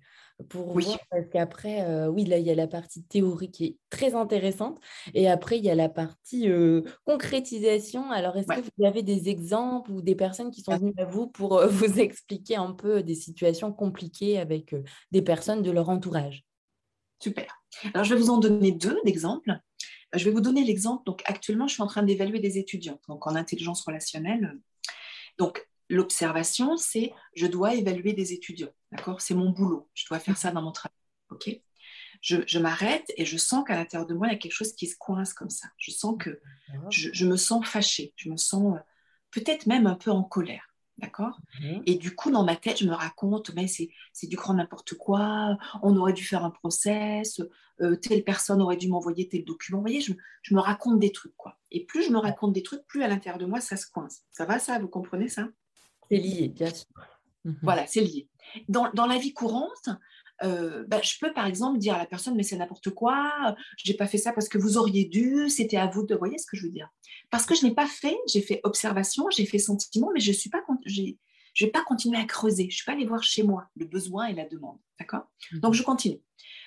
[0.49, 0.85] Pour oui.
[0.85, 4.13] voir, parce qu'après, euh, oui, là, il y a la partie théorique qui est très
[4.13, 4.79] intéressante,
[5.13, 8.11] et après, il y a la partie euh, concrétisation.
[8.11, 11.27] Alors, est-ce que vous avez des exemples ou des personnes qui sont venues à vous
[11.27, 14.75] pour euh, vous expliquer un peu des situations compliquées avec
[15.11, 16.45] des personnes de leur entourage?
[17.19, 17.47] Super.
[17.93, 19.59] Alors, je vais vous en donner deux d'exemples.
[20.13, 21.03] Je vais vous donner l'exemple.
[21.05, 24.57] Donc, actuellement, je suis en train d'évaluer des étudiants, donc en intelligence relationnelle.
[25.37, 28.73] Donc, l'observation, c'est je dois évaluer des étudiants.
[28.91, 29.21] D'accord?
[29.21, 29.89] C'est mon boulot.
[29.93, 30.93] Je dois faire ça dans mon travail.
[31.29, 31.61] OK?
[32.21, 34.87] Je, m'arrête et je sens qu'à l'intérieur de moi, il y a quelque chose qui
[34.87, 35.67] se coince comme ça.
[35.77, 36.41] Je sens que
[36.89, 38.13] je, me sens fâchée.
[38.15, 38.79] Je me sens euh,
[39.31, 40.73] peut-être même un peu en colère.
[40.97, 41.39] D'accord?
[41.61, 41.83] Mhm.
[41.85, 43.91] Et du coup, dans ma tête, je me raconte, mais c'est,
[44.23, 47.39] du grand n'importe quoi, on aurait dû faire un process,
[47.81, 49.77] euh, telle personne aurait dû m'envoyer tel document.
[49.77, 51.59] Vous voyez, je, je, me raconte des trucs, quoi.
[51.69, 54.23] Et plus je me raconte des trucs, plus à l'intérieur de moi, ça se coince.
[54.31, 54.79] Ça va, ça?
[54.79, 55.47] Vous comprenez ça?
[56.09, 56.85] C'est lié, bien sûr.
[57.45, 57.59] Mhm.
[57.63, 58.27] Voilà, c'est lié.
[58.69, 59.89] Dans, dans, la vie courante,
[60.43, 63.95] euh, bah, je peux par exemple dire à la personne mais c'est n'importe quoi, j'ai
[63.95, 66.55] pas fait ça parce que vous auriez dû, c'était à vous de, voyez ce que
[66.55, 66.89] je veux dire?
[67.29, 70.49] Parce que je n'ai pas fait, j'ai fait observation, j'ai fait sentiment, mais je suis
[70.49, 73.85] pas, je vais pas continuer à creuser, je suis pas allée voir chez moi le
[73.85, 75.27] besoin et la demande, d'accord?
[75.51, 75.59] Mhm.
[75.61, 76.21] Donc je continue.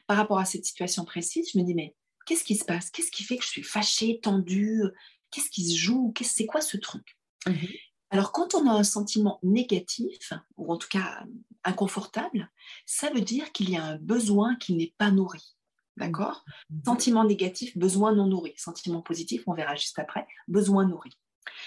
[0.07, 1.95] Par rapport à cette situation précise, je me dis mais
[2.27, 2.91] qu'est-ce qui se passe?
[2.91, 4.83] Qu'est-ce qui fait que je suis fâchée, tendue?
[5.31, 6.13] Qu'est-ce qui se joue?
[6.21, 7.17] C'est quoi ce truc?
[7.47, 7.69] Mhm.
[8.11, 11.25] Alors, quand on a un sentiment négatif, ou en tout cas
[11.65, 12.51] inconfortable,
[12.85, 15.57] ça veut dire qu'il y a un besoin qui n'est pas nourri.
[15.97, 16.45] D'accord?
[16.71, 16.85] Mmh.
[16.85, 18.55] Sentiment négatif, besoin non nourri.
[18.57, 21.11] Sentiment positif, on verra juste après, besoin nourri.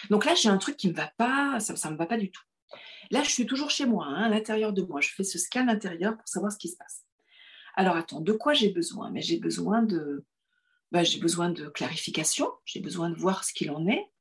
[0.09, 2.17] Donc là, j'ai un truc qui ne me va pas, ça ne me va pas
[2.17, 2.41] du tout.
[3.11, 5.01] Là, je suis toujours chez moi, hein, à l'intérieur de moi.
[5.01, 7.03] Je fais ce scan intérieur pour savoir ce qui se passe.
[7.75, 9.11] Alors, attends, de quoi j'ai besoin?
[9.11, 10.25] Mais j'ai besoin de,
[10.91, 14.12] bah, j'ai besoin de clarification, j'ai besoin de voir ce qu'il en est,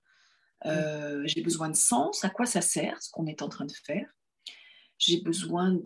[0.67, 3.73] euh, j'ai besoin de sens, à quoi ça sert ce qu'on est en train de
[3.73, 4.09] faire.
[4.99, 5.77] J'ai besoin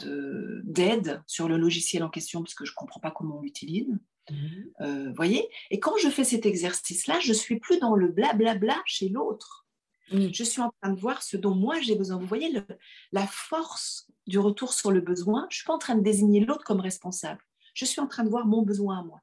[0.64, 3.88] d'aide sur le logiciel en question parce que je ne comprends pas comment on l'utilise.
[4.30, 4.72] Mhm.
[4.80, 5.48] Euh, voyez?
[5.70, 9.66] Et quand je fais cet exercice-là, je ne suis plus dans le blablabla chez l'autre.
[10.12, 12.16] Je suis en train de voir ce dont moi j'ai besoin.
[12.16, 12.62] Vous voyez
[13.10, 15.48] la force du retour sur le besoin.
[15.50, 17.40] Je ne suis pas en train de désigner l'autre comme responsable.
[17.74, 19.20] Je suis en train de voir mon besoin à moi.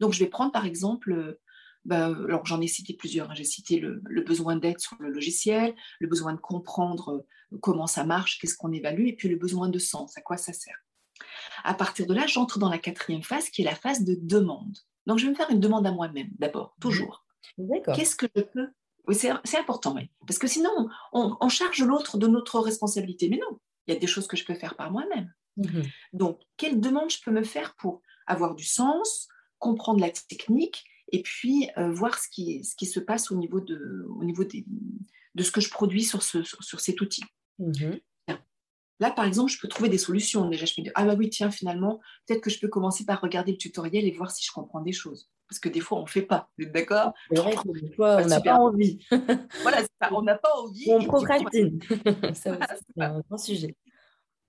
[0.00, 1.38] Donc, je vais prendre par exemple
[1.84, 3.30] bah, alors j'en ai cité plusieurs.
[3.30, 3.34] Hein.
[3.34, 8.04] J'ai cité le, besoin d'aide sur le logiciel, le besoin de comprendre euh, comment ça
[8.04, 10.78] marche, qu'est-ce qu'on évalue, et puis le besoin de sens, à quoi ça sert.
[11.62, 14.76] À partir de là, j'entre dans la quatrième phase qui est la phase de demande.
[15.06, 16.80] Donc je vais me faire une demande à moi-même d'abord, mmh.
[16.80, 17.24] toujours.
[17.94, 18.68] Qu'est-ce que je peux
[19.06, 20.10] oui, c'est important, oui.
[20.26, 23.28] Parce que sinon, on, charge l'autre de notre responsabilité.
[23.28, 25.32] Mais non, il y a des choses que je peux faire par moi-même.
[25.56, 25.82] Mmh
[26.14, 31.22] Donc, quelle demande je peux me faire pour avoir du sens, comprendre la technique et
[31.22, 34.64] puis euh, voir ce qui, ce qui se passe au niveau de, au niveau des,
[35.34, 37.24] de ce que je produis sur, ce, sur, cet outil.
[37.58, 38.00] Mhm.
[39.00, 40.48] Là, par exemple, je peux trouver des solutions.
[40.48, 43.20] Déjà, je me dis, ah bah oui, tiens, finalement, peut-être que je peux commencer par
[43.20, 45.28] regarder le tutoriel et voir si je comprends des choses.
[45.48, 46.48] Parce que des fois, on ne fait pas.
[46.56, 47.12] Vous êtes d'accord?
[47.30, 47.54] Vrai
[47.96, 49.04] fois, on n'a pas envie.
[49.62, 50.86] voilà, ça, on n'a pas envie.
[50.88, 51.80] On procrastine.
[52.34, 52.50] c'est
[52.98, 53.76] un grand sujet.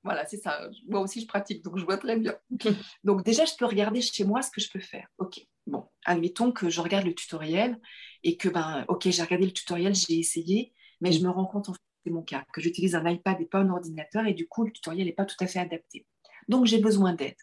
[0.04, 0.70] Voilà, c'est ça.
[0.88, 2.36] Moi aussi, je pratique, donc je vois très bien.
[3.04, 5.08] Donc déjà, je peux regarder chez moi ce que je peux faire.
[5.18, 7.80] Ok, bon, admettons que je regarde le tutoriel
[8.23, 11.69] et que, ben, ok, j'ai regardé le tutoriel, j'ai essayé, mais je me rends compte,
[11.69, 14.47] en fait, c'est mon cas, que j'utilise un iPad et pas un ordinateur et du
[14.47, 16.06] coup, le tutoriel n'est pas tout à fait adapté.
[16.47, 17.36] Donc, j'ai besoin d'aide.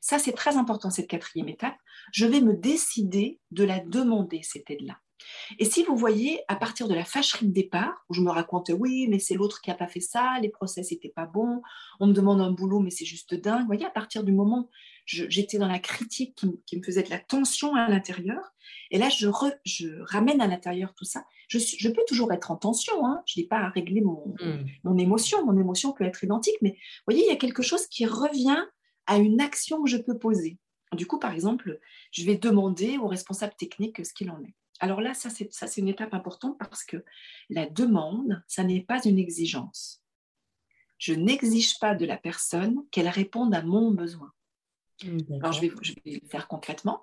[0.00, 1.76] Ça, c'est très important, cette quatrième étape.
[2.12, 4.98] Je vais me décider de la demander, cette aide-là.
[5.58, 8.72] Et si vous voyez, à partir de la fâcherie de départ, où je me racontais,
[8.72, 11.62] oui, mais c'est l'autre qui n'a pas fait ça, les process n'étaient pas bons,
[12.00, 13.60] on me demande un boulot, mais c'est juste dingue.
[13.60, 14.68] Vous voyez, à partir du moment
[15.04, 16.34] j'étais dans la critique
[16.66, 18.54] qui, me faisait de la tension à l'intérieur,
[18.90, 19.28] et là, je,
[20.04, 21.24] ramène à l'intérieur tout ça.
[21.48, 23.22] Je, peux toujours être en tension, hein.
[23.26, 24.64] je n'ai pas à régler mon, hmm.
[24.84, 27.86] mon émotion, mon émotion peut être identique, mais vous voyez, il y a quelque chose
[27.86, 28.64] qui revient
[29.06, 30.58] à une action que je peux poser.
[30.92, 31.80] Du coup, par exemple,
[32.12, 34.54] je vais demander au responsable technique ce qu'il en est.
[34.80, 37.04] Alors là, ça c'est une étape importante parce que
[37.48, 40.02] la demande, ça n'est pas une exigence.
[40.98, 44.32] Je n'exige pas de la personne qu'elle réponde à mon besoin.
[45.02, 45.72] Mmh, Alors je vais,
[46.04, 47.02] le faire concrètement.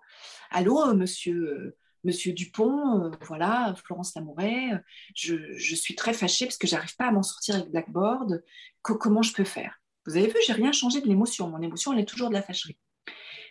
[0.49, 4.71] Allô, euh, monsieur, euh, monsieur Dupont, euh, voilà, Florence Lamouret,
[5.15, 8.43] je, suis très fâchée parce que j'arrive pas à m'en sortir avec Blackboard.
[8.81, 9.75] comment je peux faire?
[10.05, 11.49] Vous avez vu, j'ai rien changé de l'émotion.
[11.49, 12.77] Mon émotion, elle est toujours de la fâcherie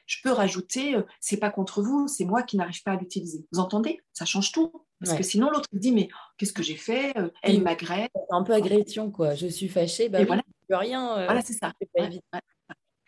[0.07, 3.47] je peux rajouter c'est pas contre vous, c'est moi qui n'arrive pas à l'utiliser.
[3.53, 4.01] Vous entendez?
[4.13, 4.73] Ça change tout.
[4.99, 7.15] Parce que sinon, l'autre dit mais qu'est-ce que j'ai fait?
[7.43, 8.09] Elle m'agresse.
[8.31, 9.35] Un peu agression, quoi.
[9.35, 10.43] Je suis fâchée, bah, voilà.
[10.47, 11.17] je peux rien.
[11.17, 11.73] Euh, voilà, c'est ça.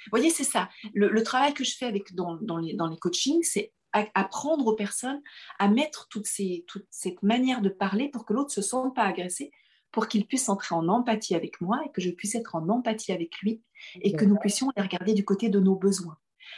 [0.07, 0.69] Vous voyez, c'est ça.
[0.95, 5.21] Le, travail que je fais avec, dans, les, dans les coachings, c'est apprendre aux personnes
[5.59, 8.95] à mettre toute, ces, toute cette manière de parler pour que l'autre ne se sente
[8.95, 9.51] pas agressé,
[9.91, 13.12] pour qu'il puisse entrer en empathie avec moi et que je puisse être en empathie
[13.12, 13.62] avec lui
[14.01, 16.17] et que nous puissions les regarder du côté de nos besoins.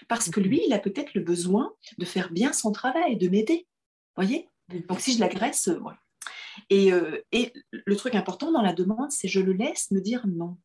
[0.08, 3.66] Parce que lui, il a peut-être le besoin de faire bien son travail, de m'aider.
[4.16, 4.48] voyez?
[4.88, 5.98] Donc si je l'agresse, euh, voilà.
[6.70, 10.26] Et, euh, et, le truc important dans la demande, c'est je le laisse me dire
[10.26, 10.56] non.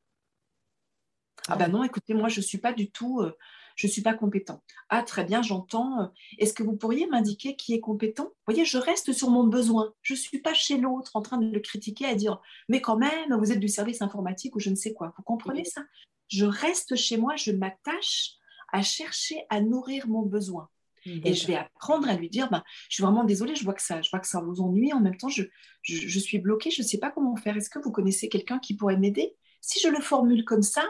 [1.48, 3.36] Ah ben non, écoutez, moi, je ne suis pas du tout, euh,
[3.76, 4.62] je ne suis pas compétent.
[4.90, 6.02] Ah, très bien, j'entends.
[6.02, 8.26] Euh, est-ce que vous pourriez m'indiquer qui est compétent?
[8.26, 9.94] Vous voyez, je reste sur mon besoin.
[10.02, 12.98] Je ne suis pas chez l'autre en train de le critiquer, à dire, mais quand
[12.98, 15.14] même, vous êtes du service informatique ou je ne sais quoi.
[15.18, 15.82] Vous comprenez ça?
[16.28, 18.34] Je reste chez moi, je m'attache
[18.72, 20.70] à chercher à nourrir mon besoin.
[21.06, 23.82] Et je vais apprendre à lui dire, ben, je suis vraiment désolée, je vois que
[23.82, 24.94] ça, je vois que ça vous ennuie.
[24.94, 25.44] En même temps, je,
[25.82, 27.58] je suis bloquée, je ne sais pas comment faire.
[27.58, 29.36] Est-ce que vous connaissez quelqu'un qui pourrait m'aider?
[29.62, 30.86] Si je le formule comme ça,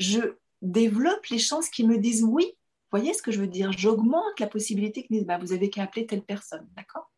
[0.00, 0.20] je
[0.62, 2.46] développe les chances qu'ils me disent oui.
[2.90, 3.70] Vous voyez ce que je veux dire?
[3.70, 6.66] J'augmente la possibilité qu'ils disent bah, vous avez qu'à appeler telle personne.
[6.76, 7.12] D'accord?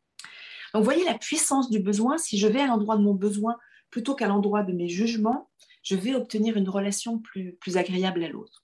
[0.74, 2.18] Donc, vous voyez la puissance du besoin.
[2.18, 3.56] Si je vais à l'endroit de mon besoin
[3.90, 5.48] plutôt qu'à l'endroit de mes jugements,
[5.82, 8.62] je vais obtenir une relation plus, plus agréable à l'autre.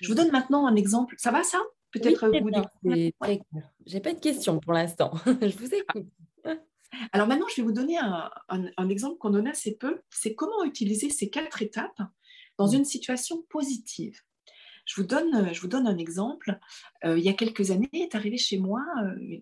[0.00, 1.14] Je vous donne maintenant un exemple.
[1.18, 1.58] Ça va ça?
[1.90, 2.50] Peut-être vous
[3.86, 5.12] J'ai pas de questions pour l'instant.
[5.26, 6.06] je vous écoute.
[7.12, 10.00] Alors maintenant, je vais vous donner un, un exemple qu'on donne assez peu.
[10.10, 12.00] C'est comment utiliser ces quatre étapes
[12.58, 14.20] dans une situation positive.
[14.84, 16.58] Je vous donne, euh, je vous donne un exemple.
[17.04, 19.40] Euh, il y a quelques années, est arrivé chez moi euh,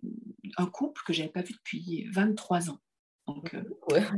[0.58, 2.78] un couple que je n'avais pas vu depuis 23 ans.
[3.26, 3.56] Donc,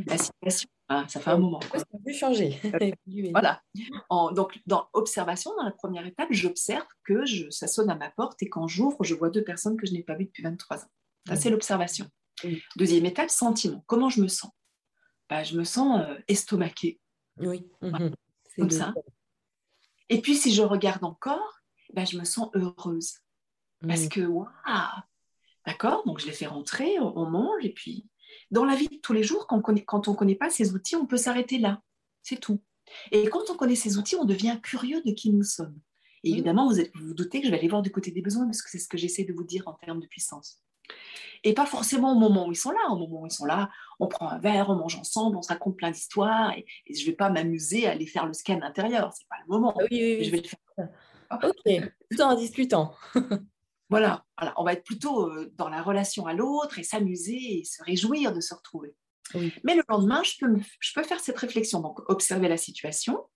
[0.06, 1.60] la situation, ah, ça fait un moment.
[1.72, 2.60] Ça a pu changer?
[3.30, 3.62] voilà.
[4.10, 8.42] donc, dans observation, dans la première étape, j'observe que je, ça sonne à ma porte
[8.42, 10.90] et quand j'ouvre, je vois deux personnes que je n'ai pas vues depuis 23 ans.
[11.26, 12.06] Ça, c'est l'observation.
[12.76, 13.82] Deuxième étape, sentiment.
[13.86, 14.50] Comment je me sens?
[15.30, 17.00] Bah, Je me sens estomaquée.
[17.38, 17.66] Oui.
[17.80, 18.12] Mhm
[18.58, 18.94] comme ça.
[20.08, 21.60] Et puis, si je regarde encore,
[21.92, 23.18] ben, je me sens heureuse.
[23.86, 24.08] Parce mm.
[24.08, 24.48] que, waouh,
[25.66, 28.06] d'accord, donc je les fais rentrer, on, mange, et puis,
[28.50, 29.62] dans la vie de tous les jours, quand
[30.08, 31.82] on ne connaît pas ces outils, on peut s'arrêter là.
[32.22, 32.60] C'est tout.
[33.12, 35.78] Et quand on connaît ces outils, on devient curieux de qui nous sommes.
[36.24, 36.34] Et mm.
[36.34, 38.62] évidemment, vous, vous, vous doutez que je vais aller voir du côté des besoins, parce
[38.62, 40.62] que c'est ce que j'essaie de vous dire en termes de puissance.
[41.44, 42.90] Et pas forcément au moment où ils sont là.
[42.90, 43.70] Au moment où ils sont là,
[44.00, 46.52] on prend un verre, on mange ensemble, on se raconte plein d'histoires.
[46.56, 49.12] Et, je ne vais pas m'amuser à aller faire le scan intérieur.
[49.12, 49.74] Ce n'est pas le moment.
[49.76, 50.88] Ah oui, oui, Je vais le faire.
[51.30, 52.94] Ok, tout en discutant.
[53.90, 57.64] voilà, voilà, on va être plutôt euh, dans la relation à l'autre et s'amuser et
[57.64, 58.94] se réjouir de se retrouver.
[59.62, 61.80] Mais le lendemain, je peux, je peux faire cette réflexion.
[61.80, 63.26] Donc, observer la situation,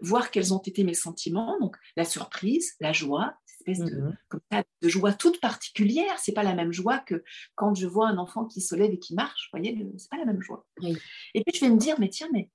[0.00, 4.62] voir quels ont été mes sentiments, donc la surprise, la joie, espèce de, mhm.
[4.82, 6.18] de joie toute particulière.
[6.18, 8.98] C'est pas la même joie que quand je vois un enfant qui se lève et
[8.98, 9.50] qui marche.
[9.52, 10.66] Vous voyez, c'est pas la même joie.
[10.82, 12.50] Et puis je vais me dire, mais tiens, mais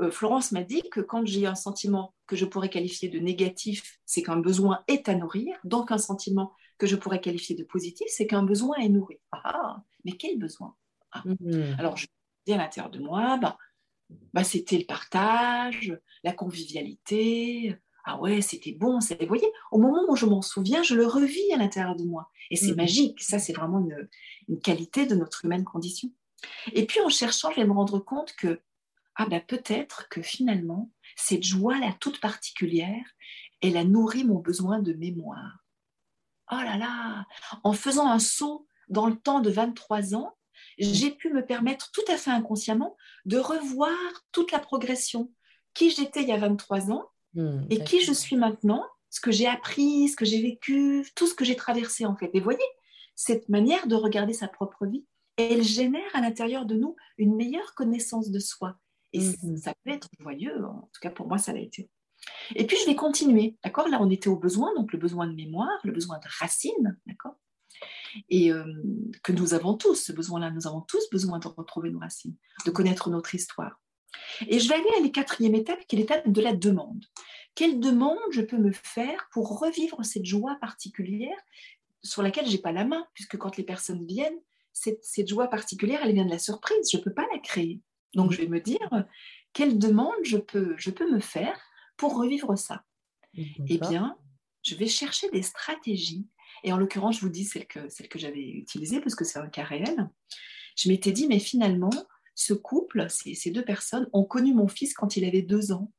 [0.00, 3.98] euh, Florence m'a dit que quand j'ai un sentiment que je pourrais qualifier de négatif,
[4.04, 5.56] c'est qu'un besoin est à nourrir.
[5.64, 9.18] Donc un sentiment que je pourrais qualifier de positif, c'est qu'un besoin est nourri.
[9.32, 10.74] Ah, mais quel besoin?
[11.12, 11.22] Ah.
[11.24, 11.76] mhm.
[11.78, 12.06] Alors je
[12.46, 13.56] dis à l'intérieur de moi, bah,
[14.32, 17.78] bah, c'était le partage, la convivialité,
[18.10, 19.00] ah ouais, c'était bon.
[19.00, 22.30] Vous voyez, au moment où je m'en souviens, je le revis à l'intérieur de moi.
[22.50, 22.76] Et c'est mm.
[22.76, 23.22] magique.
[23.22, 23.86] Ça, c'est vraiment
[24.48, 26.10] une, qualité de notre humaine condition.
[26.72, 28.62] Et puis, en cherchant, je vais me rendre compte que,
[29.16, 33.04] ah ben, peut-être que finalement, cette joie-là toute particulière,
[33.60, 35.58] elle a nourri mon besoin de mémoire.
[36.50, 37.26] Oh là là
[37.62, 40.34] En faisant un saut dans le temps de 23 ans,
[40.78, 43.96] j'ai pu me permettre tout à fait inconsciemment de revoir
[44.32, 45.32] toute la progression.
[45.74, 49.30] Qui j'étais il y a 23 ans Hmm, et qui je suis maintenant, ce que
[49.30, 52.30] j'ai appris, ce que j'ai vécu, tout ce que j'ai traversé en fait.
[52.34, 52.58] Et voyez,
[53.14, 55.04] cette manière de regarder sa propre vie,
[55.36, 58.76] elle génère à l'intérieur de nous une meilleure connaissance de soi.
[59.12, 59.56] Et hmm.
[59.56, 61.88] ça peut être joyeux, en tout cas pour moi ça l'a été.
[62.56, 63.88] Et puis je vais continuer, d'accord?
[63.88, 67.36] Là on était au besoin, donc le besoin de mémoire, le besoin de racines, d'accord?
[68.28, 68.64] Et euh,
[69.22, 72.70] que nous avons tous, ce besoin-là, nous avons tous besoin de retrouver nos racines, de
[72.70, 73.80] connaître notre histoire.
[74.46, 77.04] Et je vais aller à la quatrième étape, qui est l'étape de la demande.
[77.54, 81.36] Quelle demande je peux me faire pour revivre cette joie particulière
[82.02, 84.38] sur laquelle je n'ai pas la main, puisque quand les personnes viennent,
[84.72, 87.80] cette, joie particulière, elle vient de la surprise, je ne peux pas la créer.
[88.14, 88.88] Donc je vais me dire,
[89.52, 91.60] quelle demande je peux, je peux me faire
[91.96, 92.84] pour revivre ça?
[93.34, 94.16] Eh bien,
[94.62, 96.26] je vais chercher des stratégies.
[96.64, 99.38] Et en l'occurrence, je vous dis celle que, celle que j'avais utilisée, parce que c'est
[99.38, 100.08] un cas réel.
[100.76, 101.90] Je m'étais dit, mais finalement,
[102.34, 105.92] ce couple, ces, deux personnes, ont connu mon fils quand il avait deux ans.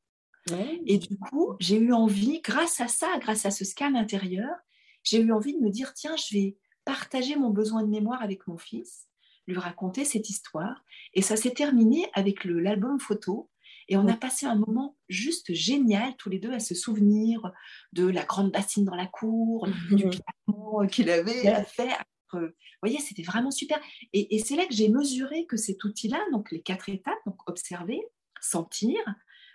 [0.86, 4.56] Et du coup, j'ai eu envie, grâce à ça, grâce à ce scan intérieur,
[5.04, 8.46] j'ai eu envie de me dire, tiens, je vais partager mon besoin de mémoire avec
[8.48, 9.06] mon fils,
[9.46, 10.82] lui raconter cette histoire.
[11.14, 13.50] Et ça s'est terminé avec l'album photo.
[13.90, 17.52] Et on a passé un moment juste génial, tous les deux, à se souvenir
[17.92, 22.02] de la grande bassine dans la cour, du piano qu'il avait à faire.
[22.32, 22.48] Vous
[22.80, 23.80] voyez, c'était vraiment super.
[24.12, 27.36] Et, et c'est là que j'ai mesuré que cet outil-là, donc les quatre étapes, donc
[27.48, 28.00] observer,
[28.40, 28.96] sentir,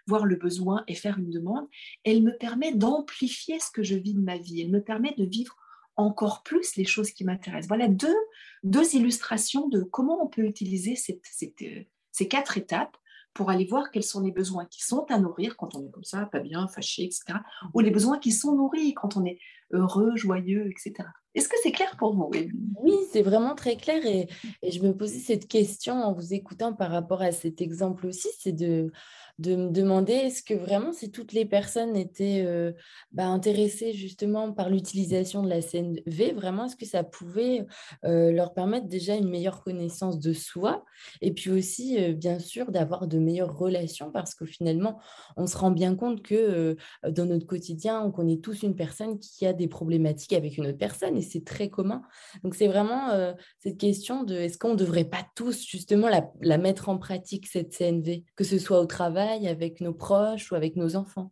[0.05, 1.67] voir le besoin et faire une demande,
[2.03, 4.61] elle me permet d'amplifier ce que je vis de ma vie.
[4.61, 5.55] Elle me permet de vivre
[5.95, 7.69] encore plus les choses qui m'intéressent.
[7.69, 8.15] Voilà deux,
[8.63, 12.97] deux illustrations de comment on peut utiliser euh, ces quatre étapes
[13.35, 16.05] pour aller voir quels sont les besoins qui sont à nourrir quand on est comme
[16.05, 17.39] ça, pas bien, fâché, etc.
[17.73, 19.37] Ou les besoins qui sont nourris quand on est
[19.71, 21.07] heureux, joyeux, etc.
[21.35, 22.31] Est-ce que c'est clair pour vous
[22.79, 24.05] Oui, c'est vraiment très clair.
[24.05, 24.27] Et,
[24.67, 28.53] je me posais cette question en vous écoutant par rapport à cet exemple aussi, c'est
[28.53, 28.91] de
[29.37, 32.71] de me demander est-ce que vraiment si toutes les personnes étaient euh,
[33.11, 37.65] bah, intéressées justement par l'utilisation de la CNV, vraiment est-ce que ça pouvait
[38.05, 40.85] euh, leur permettre déjà une meilleure connaissance de soi
[41.21, 44.09] et puis aussi euh, bien sûr d'avoir de meilleures relations?
[44.09, 45.01] Parce que finalement
[45.35, 49.45] on se rend bien compte que dans notre quotidien on connaît tous une personne qui
[49.45, 52.01] a des problématiques avec une autre personne et c'est très commun.
[52.43, 56.57] Donc c'est vraiment cette question de est-ce qu'on ne devrait pas tous justement la, la
[56.57, 60.75] mettre en pratique cette CNV, que ce soit au travail, avec nos proches ou avec
[60.75, 61.31] nos enfants?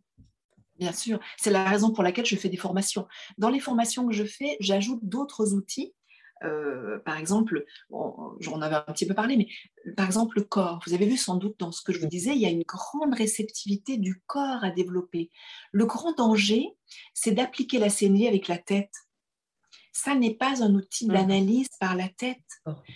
[0.78, 3.06] Bien sûr, c'est la raison pour laquelle je fais des formations.
[3.38, 5.94] Dans les formations que je fais, j'ajoute d'autres outils.
[6.42, 7.64] Euh, par exemple,
[8.40, 9.48] j'en avais un petit peu parlé, mais
[9.96, 10.80] par exemple le corps.
[10.86, 12.64] Vous avez vu sans doute dans ce que je vous disais, il y a une
[12.64, 15.30] grande réceptivité du corps à développer.
[15.72, 16.66] Le grand danger,
[17.14, 18.92] c'est d'appliquer la CNV avec la tête
[19.94, 22.42] ça n'est pas un outil d'analyse par la tête.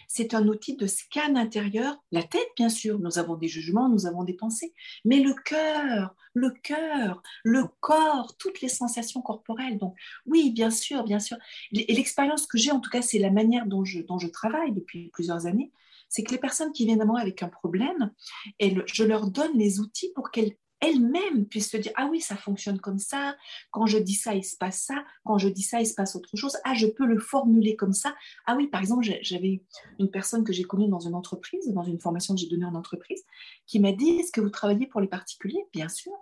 [0.09, 1.97] C'est un outil de scan intérieur.
[2.11, 6.17] La tête, bien sûr, nous avons des jugements, nous avons des pensées, mais le cœur,
[6.35, 9.79] le cœur, le corps, toutes les sensations corporelles.
[9.79, 9.95] Donc,
[10.27, 11.37] oui, bien sûr, bien sûr.
[11.73, 14.73] Et l'expérience que j'ai, en tout cas, c'est la manière dont je, dont je travaille
[14.73, 15.71] depuis plusieurs années,
[16.09, 18.13] c'est que les personnes qui viennent à moi avec un problème,
[18.59, 22.81] je leur donne les outils pour qu'elles elle-même puisse se dire ah oui ça fonctionne
[22.81, 23.37] comme ça
[23.71, 26.15] quand je dis ça il se passe ça quand je dis ça il se passe
[26.15, 28.15] autre chose ah je peux le formuler comme ça.
[28.47, 29.63] Ah oui par exemple j'avais
[29.99, 32.75] une personne que j'ai connue dans une entreprise dans une formation que j'ai donnée en
[32.75, 33.23] entreprise
[33.67, 35.65] qui m'a dit est-ce que vous travaillez pour les particuliers?
[35.73, 36.13] Bien sûr.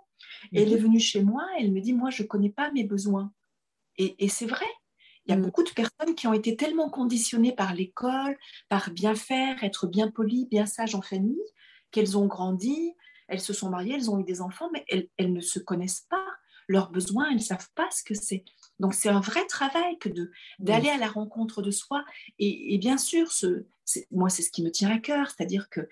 [0.51, 3.31] Et elle est venue chez moi elle me dit moi je connais pas mes besoins.
[3.97, 4.65] Et, c'est vrai.
[5.25, 5.41] Il y a mm.
[5.41, 8.37] beaucoup de personnes qui ont été tellement conditionnées par l'école,
[8.69, 11.41] par bien faire, être bien poli, bien sage en famille,
[11.91, 12.93] qu'elles ont grandi
[13.27, 16.05] elles se sont mariées, elles ont eu des enfants, mais elles, elles ne se connaissent
[16.09, 16.25] pas
[16.67, 18.43] leurs besoins, elles ne savent pas ce que c'est.
[18.79, 20.09] Donc c'est un vrai travail que
[20.59, 22.03] d'aller à la rencontre de soi.
[22.39, 23.65] Et, bien sûr, ce,
[24.11, 25.87] moi c'est ce qui me tient à cœur, c'est-à-dire que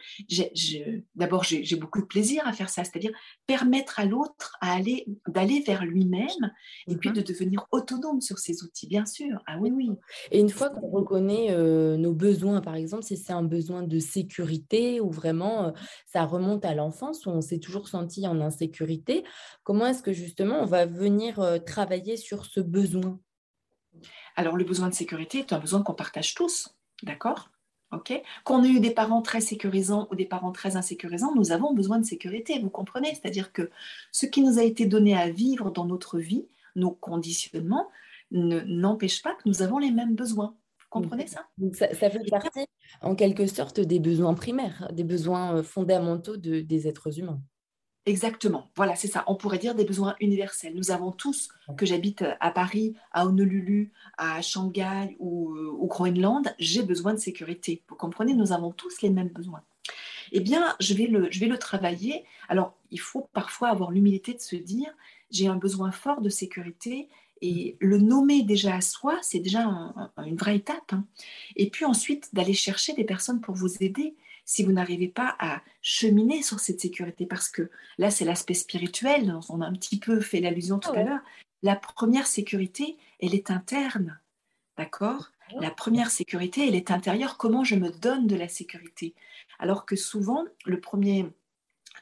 [1.16, 3.12] d'abord j'ai beaucoup de plaisir à faire ça, c'est-à-dire
[3.48, 6.52] permettre à l'autre aller d'aller vers lui-même
[6.88, 7.16] et puis mhm.
[7.16, 9.40] de devenir autonome sur ses outils, bien sûr.
[9.48, 9.90] Ah oui, oui.
[10.32, 14.00] Et une fois qu'on reconnaît euh, nos besoins, par exemple, si c'est un besoin de
[14.00, 15.72] sécurité ou vraiment euh,
[16.06, 19.24] ça remonte à l'enfance où on s'est toujours senti en insécurité,
[19.64, 23.20] comment est-ce que justement on va venir euh, travailler sur ce besoin?
[24.36, 27.50] Alors, le besoin de sécurité est un besoin qu'on partage tous, d'accord?
[28.44, 31.98] Qu'on ait eu des parents très sécurisants ou des parents très insécurisants, nous avons besoin
[32.00, 33.16] de sécurité, vous comprenez?
[33.16, 33.70] C'est-à-dire que
[34.12, 37.90] ce qui nous a été donné à vivre dans notre vie, nos conditionnements,
[38.32, 40.56] n'empêche pas que nous avons les mêmes besoins.
[40.80, 41.48] Vous comprenez ça?
[41.74, 42.66] Ça, fait partie,
[43.02, 47.42] en quelque sorte, des besoins primaires, des besoins euh, fondamentaux des êtres humains.
[48.08, 49.24] Exactement, voilà, c'est ça.
[49.26, 50.76] On pourrait dire des besoins universels.
[50.76, 56.54] Nous avons tous, que j'habite à Paris, à Honolulu, à Shanghai ou euh, au Groenland,
[56.60, 57.82] j'ai besoin de sécurité.
[57.90, 59.64] Vous comprenez, nous avons tous les mêmes besoins.
[60.32, 62.26] Eh bien, je vais le, je vais le travailler.
[62.48, 64.92] Alors, il faut parfois avoir l'humilité de se dire,
[65.32, 67.10] j'ai un besoin fort de sécurité
[67.42, 69.68] et le nommer déjà à soi, c'est déjà
[70.26, 70.94] une vraie étape.
[70.94, 71.06] Hein.
[71.56, 74.16] Et puis ensuite, d'aller chercher des personnes pour vous aider
[74.46, 79.38] si vous n'arrivez pas à cheminer sur cette sécurité, parce que là, c'est l'aspect spirituel,
[79.50, 81.22] on a un petit peu fait l'allusion tout à l'heure.
[81.64, 84.20] La première sécurité, elle est interne,
[84.78, 85.32] d'accord?
[85.60, 87.38] La première sécurité, elle est intérieure.
[87.38, 89.14] Comment je me donne de la sécurité?
[89.60, 91.28] Alors que souvent, le premier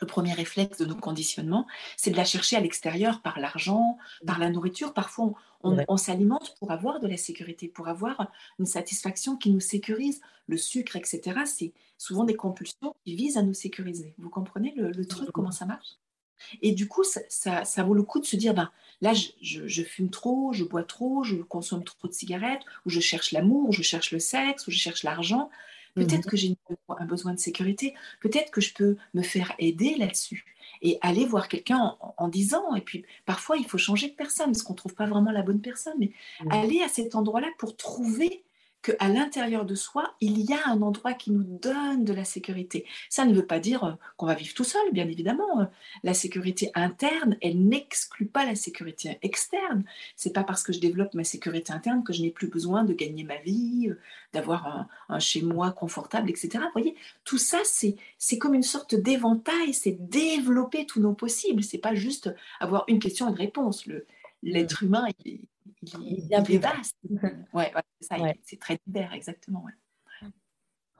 [0.02, 4.40] le premier réflexe de nos conditionnements, c'est de la chercher à l'extérieur par l'argent, par
[4.40, 4.94] la nourriture.
[4.94, 10.22] Parfois, on, s'alimente pour avoir de la sécurité, pour avoir une satisfaction qui nous sécurise.
[10.48, 14.14] Le sucre, etc., c'est souvent des compulsions qui visent à nous sécuriser.
[14.18, 15.98] Vous comprenez le, truc, comment ça marche?
[16.62, 18.70] Et du coup, ça, vaut le coup de se dire, ben,
[19.02, 23.32] là, je, fume trop, je bois trop, je consomme trop de cigarettes, ou je cherche
[23.32, 25.50] l'amour, ou je cherche le sexe, ou je cherche l'argent.
[25.96, 26.32] Peut-être mhm.
[26.32, 26.58] que j'ai
[26.90, 30.46] un besoin de sécurité, peut-être que je peux me faire aider là-dessus
[30.82, 34.64] et aller voir quelqu'un en, disant, et puis parfois il faut changer de personne parce
[34.64, 36.12] qu'on ne trouve pas vraiment la bonne personne, mais
[36.50, 38.44] aller à cet endroit-là pour trouver
[38.84, 42.86] qu'à l'intérieur de soi, il y a un endroit qui nous donne de la sécurité.
[43.10, 45.62] Ça ne veut pas dire euh, qu'on va vivre tout seul, bien évidemment.
[45.62, 45.66] Euh,
[46.04, 49.86] la sécurité interne, elle n'exclut pas la sécurité externe.
[50.18, 52.94] C'est pas parce que je développe ma sécurité interne que je n'ai plus besoin de
[52.94, 54.00] gagner ma vie, euh,
[54.34, 56.50] d'avoir un, chez moi confortable, etc.
[56.56, 61.64] Vous voyez, tout ça, c'est comme une sorte d'éventail, c'est développer tous nos possibles.
[61.64, 63.88] C'est pas juste avoir une question et une réponse.
[64.42, 65.40] L'être humain, il,
[65.82, 66.98] il, est bien plus vaste.
[67.54, 67.72] ouais,
[68.42, 69.66] c'est très divers, exactement.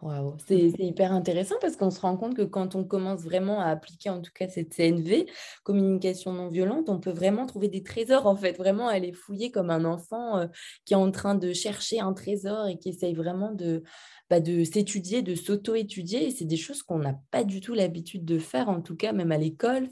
[0.04, 0.36] Wow.
[0.46, 4.10] C'est hyper intéressant parce qu'on se rend compte que quand on commence vraiment à appliquer
[4.10, 5.28] en tout cas cette CNV,
[5.64, 9.70] communication non violente, on peut vraiment trouver des trésors en fait, vraiment aller fouiller comme
[9.70, 10.48] un enfant euh,
[10.84, 13.82] qui est en train de chercher un trésor et qui essaye vraiment de,
[14.30, 16.28] bah, de s'étudier, de s'auto-étudier.
[16.28, 19.14] Et c'est des choses qu'on n'a pas du tout l'habitude de faire, en tout cas
[19.14, 19.90] même à l'école.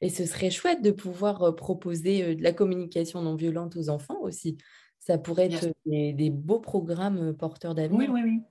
[0.00, 4.56] Et ce serait chouette de pouvoir proposer de la communication non violente aux enfants aussi.
[4.98, 8.10] Ça pourrait être des, des beaux programmes porteurs d'avenir.
[8.10, 8.42] Oui, oui, oui.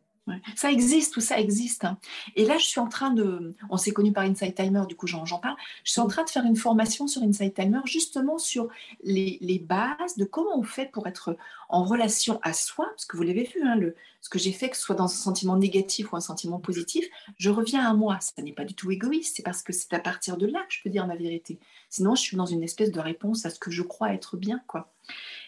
[0.56, 1.86] Ça existe, tout ça existe.
[1.86, 1.98] Hein.
[2.36, 3.56] Et là, je suis en train de.
[3.70, 5.56] On s'est connu par Inside Timer, du coup, j'en parle.
[5.84, 8.68] Je suis en train de faire une formation sur Inside Timer, justement sur
[9.04, 11.38] les, bases de comment on fait pour être
[11.70, 12.88] en relation à soi.
[12.90, 13.80] Parce que vous l'avez vu, hein,
[14.22, 17.06] ce que j'ai fait, que ce soit dans un sentiment négatif ou un sentiment positif,
[17.38, 18.18] je reviens à moi.
[18.20, 20.74] Ça n'est pas du tout égoïste, c'est parce que c'est à partir de là que
[20.74, 21.60] je peux dire ma vérité.
[21.90, 24.62] Sinon, je suis dans une espèce de réponse à ce que je crois être bien,
[24.68, 24.92] quoi.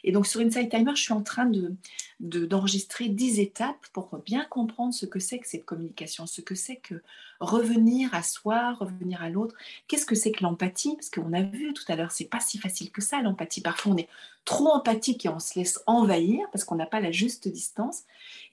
[0.03, 1.75] Et donc sur Inside Timer, je suis en train de,
[2.19, 6.77] d'enregistrer 10 étapes pour bien comprendre ce que c'est que cette communication, ce que c'est
[6.77, 7.01] que
[7.39, 9.55] revenir à soi, revenir à l'autre.
[9.87, 10.95] Qu'est-ce que c'est que l'empathie?
[10.95, 13.61] Parce qu'on a vu tout à l'heure, c'est pas si facile que ça l'empathie.
[13.61, 14.09] Parfois on est
[14.45, 18.03] trop empathique et on se laisse envahir parce qu'on n'a pas la juste distance.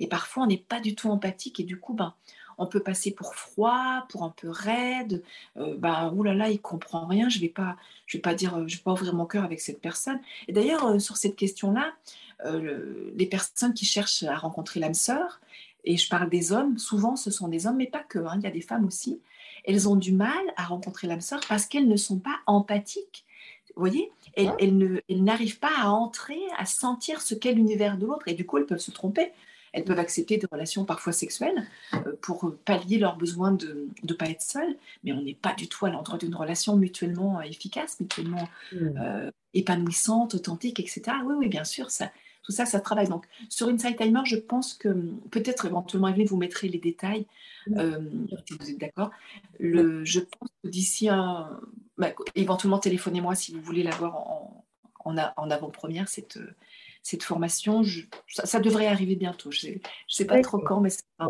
[0.01, 2.15] Et parfois on n'est pas du tout empathique et du coup, ben,
[2.59, 5.23] on peut passer pour froid, pour un peu raide.
[5.57, 7.29] Euh, bah, oulala, il comprend rien.
[7.29, 7.77] Je vais pas,
[8.07, 10.21] je vais pas dire, je vais pas ouvrir mon cœur avec cette personne.
[10.49, 11.93] Et d'ailleurs, euh, sur cette question-là,
[12.45, 15.41] euh, les personnes qui cherchent à rencontrer l'âme sœur,
[15.85, 18.19] et je parle des hommes, souvent ce sont des hommes, mais pas que.
[18.19, 19.21] Hein, il y a des femmes aussi.
[19.65, 23.25] Elles ont du mal à rencontrer l'âme sœur parce qu'elles ne sont pas empathiques.
[23.77, 28.07] Vous voyez, elles, elles, elles n'arrivent pas à entrer, à sentir ce qu'est l'univers de
[28.07, 29.33] l'autre, et du coup, elles peuvent se tromper.
[29.75, 34.27] Elles peuvent accepter des relations parfois sexuelles euh, pour pallier leur besoin de ne pas
[34.27, 37.99] être seules, mais on n'est pas du tout à l'endroit d'une relation mutuellement euh, efficace,
[37.99, 38.77] mutuellement mmh.
[38.97, 41.03] euh, épanouissante, authentique, etc.
[41.27, 42.13] Oui, oui, bien sûr, ça,
[42.45, 43.09] tout ça, ça travaille.
[43.09, 44.89] Donc, sur Inside Timer, je pense que
[45.33, 47.27] peut-être éventuellement, Evelyne, vous mettrez les détails,
[47.67, 47.81] mmh.
[48.47, 49.11] si vous êtes d'accord.
[49.59, 51.51] Je pense que d'ici un.
[51.99, 54.65] Bah, éventuellement, téléphonez-moi si vous voulez l'avoir en,
[55.05, 56.39] en, en avant-première, cette,
[57.05, 57.83] cette formation.
[58.29, 59.51] ça, devrait arriver bientôt.
[59.51, 59.75] Je ne
[60.09, 61.29] sais, pas trop quand, mais c'est pas.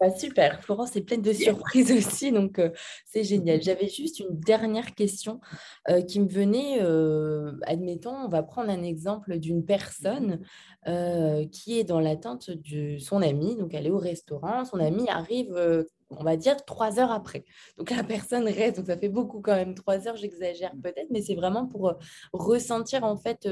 [0.00, 0.60] Bah, super.
[0.62, 2.70] Florence est pleine de surprises aussi, donc euh,
[3.06, 3.62] c'est génial.
[3.62, 5.40] J'avais juste une dernière question
[5.88, 6.82] euh, qui me venait.
[6.82, 10.40] Euh, admettons, on va prendre un exemple d'une personne
[11.50, 13.56] qui est dans l'attente de son ami.
[13.56, 14.66] Donc, elle est au restaurant.
[14.66, 15.86] Son ami arrive
[16.18, 17.44] on va dire trois heures après.
[17.78, 21.22] Donc la personne reste, donc ça fait beaucoup quand même, trois heures, j'exagère peut-être, mais
[21.22, 21.94] c'est vraiment pour
[22.32, 23.48] ressentir en fait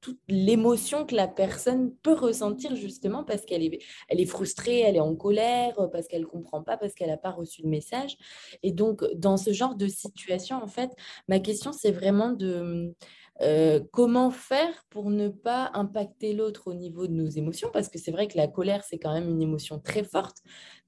[0.00, 4.96] toute l'émotion que la personne peut ressentir justement parce qu'elle est, elle est frustrée, elle
[4.96, 8.16] est en colère, parce qu'elle ne comprend pas, parce qu'elle n'a pas reçu le message.
[8.62, 10.90] Et donc, dans ce genre de situation, en fait,
[11.28, 12.94] ma question, c'est vraiment de
[13.42, 17.70] euh, comment faire pour ne pas impacter l'autre au niveau de nos émotions?
[17.72, 20.38] Parce que c'est vrai que la colère, c'est quand même une émotion très forte.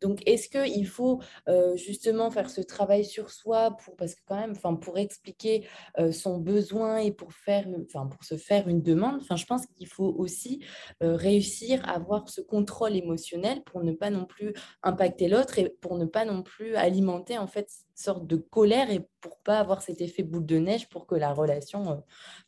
[0.01, 4.36] Donc, est-ce qu'il faut euh, justement faire ce travail sur soi pour, parce que quand
[4.36, 5.66] même, pour expliquer
[5.99, 10.14] euh, son besoin et pour, faire, pour se faire une demande, je pense qu'il faut
[10.18, 10.64] aussi
[11.01, 15.96] réussir à avoir ce contrôle émotionnel pour ne pas non plus impacter l'autre et pour
[15.96, 17.68] ne pas non plus alimenter en fait
[17.99, 21.32] sorte de colère et pour pas avoir cet effet boule de neige pour que la
[21.32, 21.96] relation euh,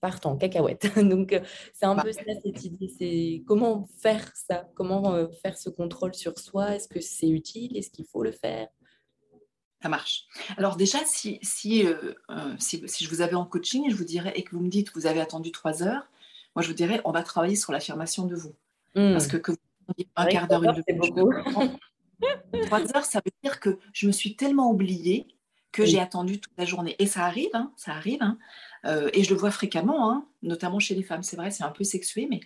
[0.00, 0.86] parte en cacahuète.
[0.96, 1.40] Donc euh,
[1.74, 5.68] c'est un bah peu ça cette idée, c'est comment faire ça, comment euh, faire ce
[5.68, 8.68] contrôle sur soi, est-ce que c'est utile, est-ce qu'il faut le faire?
[9.82, 10.26] Ça marche.
[10.56, 11.86] Alors déjà, si, si,
[12.58, 14.92] si, je vous avais en coaching et je vous dirais et que vous me dites
[14.94, 16.06] vous avez attendu trois heures,
[16.54, 18.54] moi je vous dirais on va travailler sur l'affirmation de vous.
[18.94, 19.30] Parce mmh.
[19.30, 19.58] que, que vous
[20.14, 21.78] un quart d'heure, une demi-heure,
[22.66, 25.26] trois heures, ça veut dire que je me suis tellement oubliée
[25.72, 26.96] que j'ai attendu toute la journée.
[26.98, 28.22] Et ça arrive, hein, ça arrive.
[28.22, 28.38] Hein.
[28.86, 31.22] Euh, et je le vois fréquemment, hein, notamment chez les femmes.
[31.22, 32.40] C'est vrai, c'est un peu sexué, mais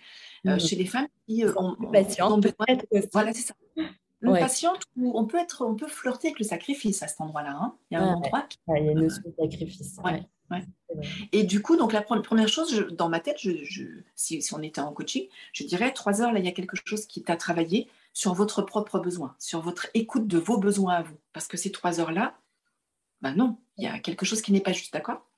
[0.47, 0.59] euh, mmh.
[0.59, 2.41] chez les femmes qui euh, ont, ont
[3.11, 3.53] Voilà, c'est ça.
[4.19, 7.57] Le patiente, on peut être, on peut flirter avec le sacrifice à cet endroit-là.
[7.61, 7.75] Hein.
[7.91, 8.41] Il y a un endroit.
[8.49, 8.57] Qui...
[8.69, 9.99] il y a une notion de sacrifice.
[11.31, 13.51] Et du coup, donc la première chose, dans ma tête, je,
[14.15, 16.77] si, si, on était en coaching, je dirais trois heures, là, il y a quelque
[16.85, 21.03] chose qui t'a travaillé sur votre propre besoin, sur votre écoute de vos besoins à
[21.03, 21.17] vous.
[21.33, 22.35] Parce que ces trois heures-là,
[23.21, 25.29] ben non, il y a quelque chose qui n'est pas juste, d'accord?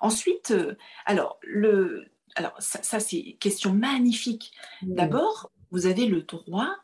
[0.00, 4.52] Ensuite, euh, alors, le, alors ça, c'est question magnifique.
[4.82, 6.74] D'abord, vous avez le droit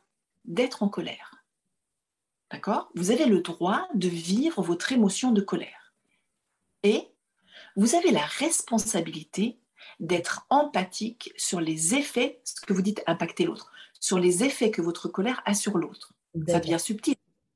[0.45, 1.45] d'être en colère.
[2.51, 2.91] D'accord?
[2.95, 5.95] Vous avez le droit de vivre votre émotion de colère.
[6.83, 7.09] Et
[7.77, 9.61] vous avez la responsabilité
[10.01, 13.71] d'être empathique sur les effets, ce que vous dites impacter l'autre,
[14.01, 16.15] sur les effets que votre colère a sur l'autre.
[16.49, 17.15] Ça devient subtil.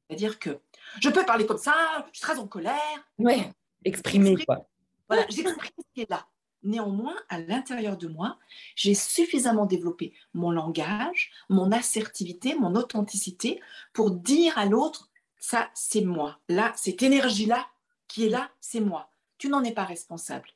[0.09, 0.61] C'est-à-dire que
[1.01, 1.74] je peux parler comme ça,
[2.12, 2.74] je suis très en colère.
[3.18, 3.42] Oui,
[3.84, 4.66] exprimer quoi.
[5.09, 6.26] Voilà, j'exprime ce qui est là.
[6.62, 8.38] Néanmoins, à l'intérieur de moi,
[8.74, 13.61] j'ai suffisamment développé mon langage, mon assertivité, mon authenticité
[13.92, 16.38] pour dire à l'autre, ça c'est moi.
[16.49, 17.66] Là, cette énergie-là
[18.09, 19.11] qui est là, c'est moi.
[19.36, 20.49] Tu n'en es pas responsable.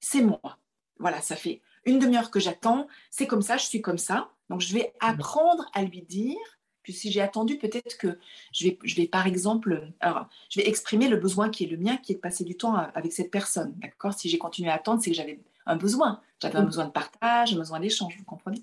[0.00, 0.58] C'est moi.
[0.98, 4.30] Voilà, ça fait une demi-heure que j'attends, c'est comme ça, je suis comme ça.
[4.50, 6.38] Donc je vais apprendre à lui dire,
[6.82, 8.18] puis si j'ai attendu, peut-être que
[8.52, 11.76] je vais, je vais par exemple, alors, je vais exprimer le besoin qui est le
[11.76, 13.74] mien, qui est de passer du temps avec cette personne.
[13.78, 14.14] D'accord?
[14.14, 16.20] Si j'ai continué à attendre, c'est que j'avais un besoin.
[16.40, 18.62] J'avais un besoin de partage, un besoin d'échange, vous comprenez?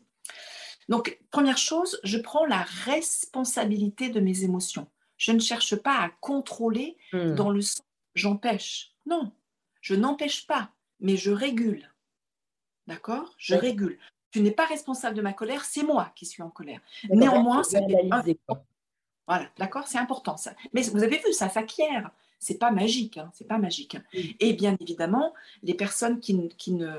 [0.90, 4.88] Donc, première chose, je prends la responsabilité de mes émotions.
[5.18, 7.36] Je ne cherche pas à contrôler hmm.
[7.36, 7.84] dans le sens
[8.16, 8.94] j'empêche.
[9.06, 9.32] Non,
[9.82, 11.90] je n'empêche pas, mais je régule.
[12.88, 13.34] D'accord?
[13.38, 14.00] Je régule.
[14.32, 16.80] Tu n'es pas responsable de ma colère, c'est moi qui suis en colère.
[17.10, 17.80] Néanmoins, ça
[19.28, 20.54] Voilà, d'accord, c'est important ça.
[20.74, 22.12] Mais vous avez vu, ça s'acquiert.
[22.40, 23.98] C'est pas magique, hein, c'est pas magique.
[24.14, 26.92] Et bien évidemment, les personnes qui, qui ne,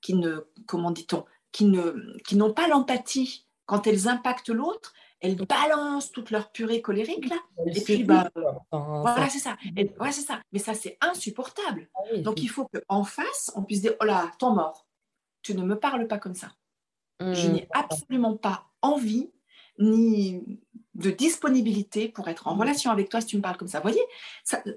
[0.00, 5.36] qui ne, comment dit-on, qui ne, qui n'ont pas l'empathie quand elles impactent l'autre, elles
[5.36, 7.36] balancent toute leur purée colérique là.
[7.66, 8.30] Et puis bah,
[8.70, 9.56] voilà, c'est ça.
[9.76, 10.40] Et, c'est ça.
[10.52, 11.88] Mais ça c'est insupportable.
[11.94, 14.86] Ah Donc il faut qu'en face, on puisse dire oh là, temps mort
[15.44, 16.48] tu ne me parles pas comme ça.
[17.20, 17.52] Je mmh.
[17.52, 19.30] n'ai absolument pas envie
[19.78, 20.42] ni
[20.94, 22.60] de disponibilité pour être en mmh.
[22.60, 23.80] relation avec toi si tu me parles comme ça.
[23.80, 24.04] Vous voyez,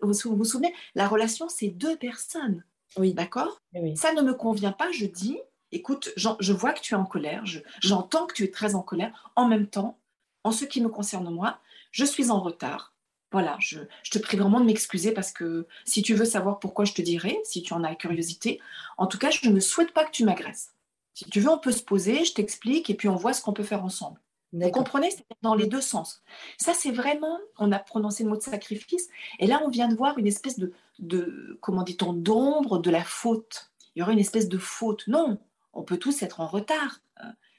[0.01, 2.63] vous, vous souvenez, la relation, c'est deux personnes.
[2.97, 3.13] Oui.
[3.13, 3.61] D'accord?
[3.95, 5.38] Ça ne me convient pas, je dis,
[5.71, 7.43] écoute, je vois que tu es en colère,
[7.81, 9.31] j'entends que tu es très en colère.
[9.35, 9.99] En même temps,
[10.43, 11.59] en ce qui me concerne moi,
[11.91, 12.93] je suis en retard.
[13.31, 16.85] Voilà, je, je te prie vraiment de m'excuser parce que si tu veux savoir pourquoi
[16.85, 18.61] je te dirai, si tu en as curiosité,
[18.97, 20.71] en tout cas, je ne souhaite pas que tu m'agresses.
[21.18, 23.51] Si tu veux, on peut se poser, je t'explique et puis on voit ce qu'on
[23.51, 24.22] peut faire ensemble.
[24.53, 26.22] Vous comprenez C'est dans les deux sens.
[26.59, 29.09] Ça, c'est vraiment, on a prononcé le mot de sacrifice,
[29.39, 33.03] et là, on vient de voir une espèce de, de comment dit-on, d'ombre de la
[33.03, 33.72] faute.
[33.95, 35.07] Il y aurait une espèce de faute.
[35.07, 35.39] Non,
[35.74, 37.01] on peut tous être en retard.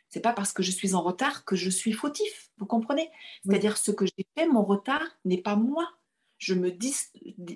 [0.09, 2.53] C'est pas parce que je suis en retard que je suis fautif.
[2.59, 3.11] Vous comprenez?
[3.45, 5.98] C'est-à-dire ce que j'ai fait, mon retard n'est pas moi.
[6.39, 6.95] Je me dis,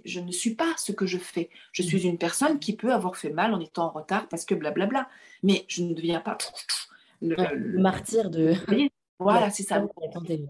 [0.05, 1.51] je ne suis pas ce que je fais.
[1.73, 4.55] Je suis une personne qui peut avoir fait mal en étant en retard parce que
[4.55, 5.09] blablabla.
[5.43, 6.37] Mais je ne deviens pas
[7.21, 8.55] le, martyr de.
[9.19, 9.81] Voilà, c'est ça.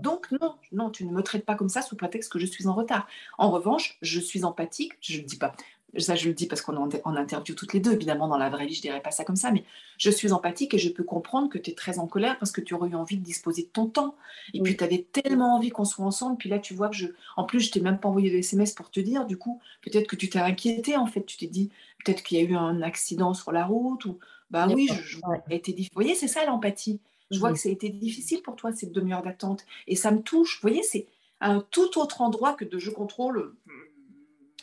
[0.00, 2.66] Donc non, non, tu ne me traites pas comme ça sous prétexte que je suis
[2.66, 3.06] en retard.
[3.36, 4.94] En revanche, je suis empathique.
[5.02, 5.52] Je ne dis pas,
[5.98, 8.48] ça je le dis parce qu'on est en interview toutes les deux, évidemment dans la
[8.50, 9.64] vraie vie je dirais pas ça comme ça, mais
[9.98, 12.60] je suis empathique et je peux comprendre que tu es très en colère parce que
[12.60, 14.14] tu aurais eu envie de disposer de ton temps.
[14.54, 17.06] Et puis tu avais tellement envie qu'on soit ensemble, puis là tu vois que je...
[17.36, 20.06] En plus je t'ai même pas envoyé de SMS pour te dire, du coup peut-être
[20.06, 21.70] que tu t'es inquiété en fait, tu t'es dit
[22.04, 24.18] peut-être qu'il y a eu un accident sur la route, ou
[24.52, 25.18] bah oui, je,
[25.50, 27.00] été Vous voyez, c'est ça l'empathie.
[27.30, 29.64] Je vois que ça a été difficile pour toi cette demi-heure d'attente.
[29.86, 30.56] Et ça me touche.
[30.56, 31.06] Vous voyez, c'est
[31.40, 33.54] un tout autre endroit que de je contrôle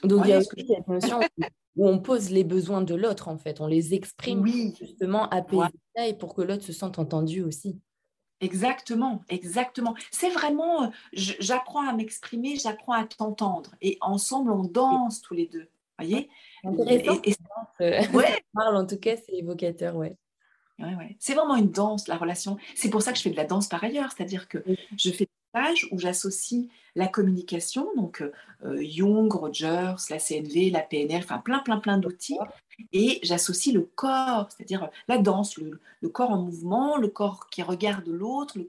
[0.03, 1.19] donc, il y a aussi cette notion
[1.75, 3.61] où on pose les besoins de l'autre, en fait.
[3.61, 4.45] On les exprime
[4.77, 5.43] justement à
[6.05, 7.79] et pour que l'autre se sente entendu aussi.
[8.41, 9.95] Exactement, exactement.
[10.11, 13.75] C'est vraiment, euh, j'apprends à m'exprimer, j'apprends à t'entendre.
[13.81, 15.67] Et ensemble, on danse tous les deux.
[15.97, 16.29] Voyez?
[16.63, 17.19] Intéressant.
[17.25, 17.33] Et,
[17.81, 18.41] euh, ouais.
[18.55, 20.15] en tout cas, c'est évocateur, ouais.
[20.79, 21.17] Ouais, ouais.
[21.19, 22.57] C'est vraiment une danse, la relation.
[22.75, 24.63] C'est pour ça que je fais de la danse par ailleurs, c'est-à-dire que
[24.97, 25.27] je fais
[25.91, 28.21] où j'associe la communication, donc
[28.63, 32.37] euh, Jung, Rogers, la CNV, la PNL, enfin plein, plein, plein d'outils,
[32.93, 38.07] et j'associe le corps, c'est-à-dire la danse, le, corps en mouvement, le corps qui regarde
[38.07, 38.67] l'autre, le,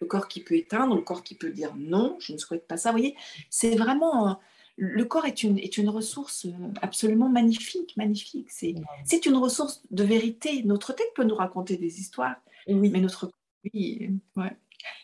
[0.00, 2.76] le, corps qui peut éteindre, le corps qui peut dire non, je ne souhaite pas
[2.76, 2.90] ça.
[2.90, 3.16] Vous voyez,
[3.50, 4.38] c'est vraiment.
[4.76, 6.46] le corps est une, est une ressource
[6.82, 8.50] absolument magnifique, magnifique.
[8.50, 8.74] C'est,
[9.04, 10.62] c'est une ressource de vérité.
[10.64, 12.36] Notre tête peut nous raconter des histoires,
[12.68, 12.90] oui.
[12.90, 13.34] mais notre corps,
[13.74, 14.56] oui, ouais.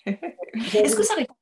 [0.06, 1.34] Est-ce que ça répond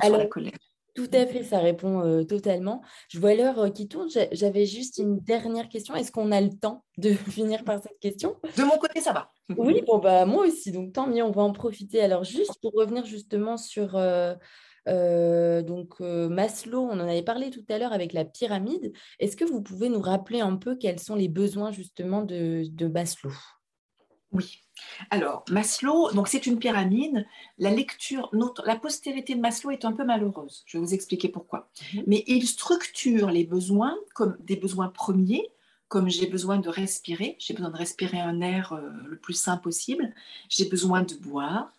[0.00, 0.58] à la colère
[0.94, 2.82] tout à fait, ça répond euh, totalement.
[3.08, 4.08] Je vois l'heure euh, qui tourne.
[4.32, 5.94] J'avais juste une dernière question.
[5.94, 8.36] Est-ce qu'on a le temps de finir par cette question?
[8.58, 9.28] De mon côté, ça va.
[9.56, 10.70] oui, bon, bah, moi aussi.
[10.70, 12.02] Donc, tant mieux, on va en profiter.
[12.02, 17.78] Alors, juste pour revenir justement sur euh, donc, Maslow, on en avait parlé tout à
[17.78, 18.92] l'heure avec la pyramide.
[19.18, 22.86] Est-ce que vous pouvez nous rappeler un peu quels sont les besoins justement de, de
[22.86, 23.32] Maslow?
[24.32, 24.60] Oui.
[25.10, 27.26] Alors, Maslow, donc c'est une pyramide.
[27.58, 30.62] La lecture, notre, la postérité de Maslow est un peu malheureuse.
[30.66, 31.70] Je vais vous expliquer pourquoi.
[31.94, 32.02] Mhm.
[32.06, 35.48] Mais il structure les besoins comme des besoins premiers,
[35.88, 39.58] comme j'ai besoin de respirer, j'ai besoin de respirer un air euh, le plus sain
[39.58, 40.14] possible,
[40.48, 41.70] j'ai besoin de boire,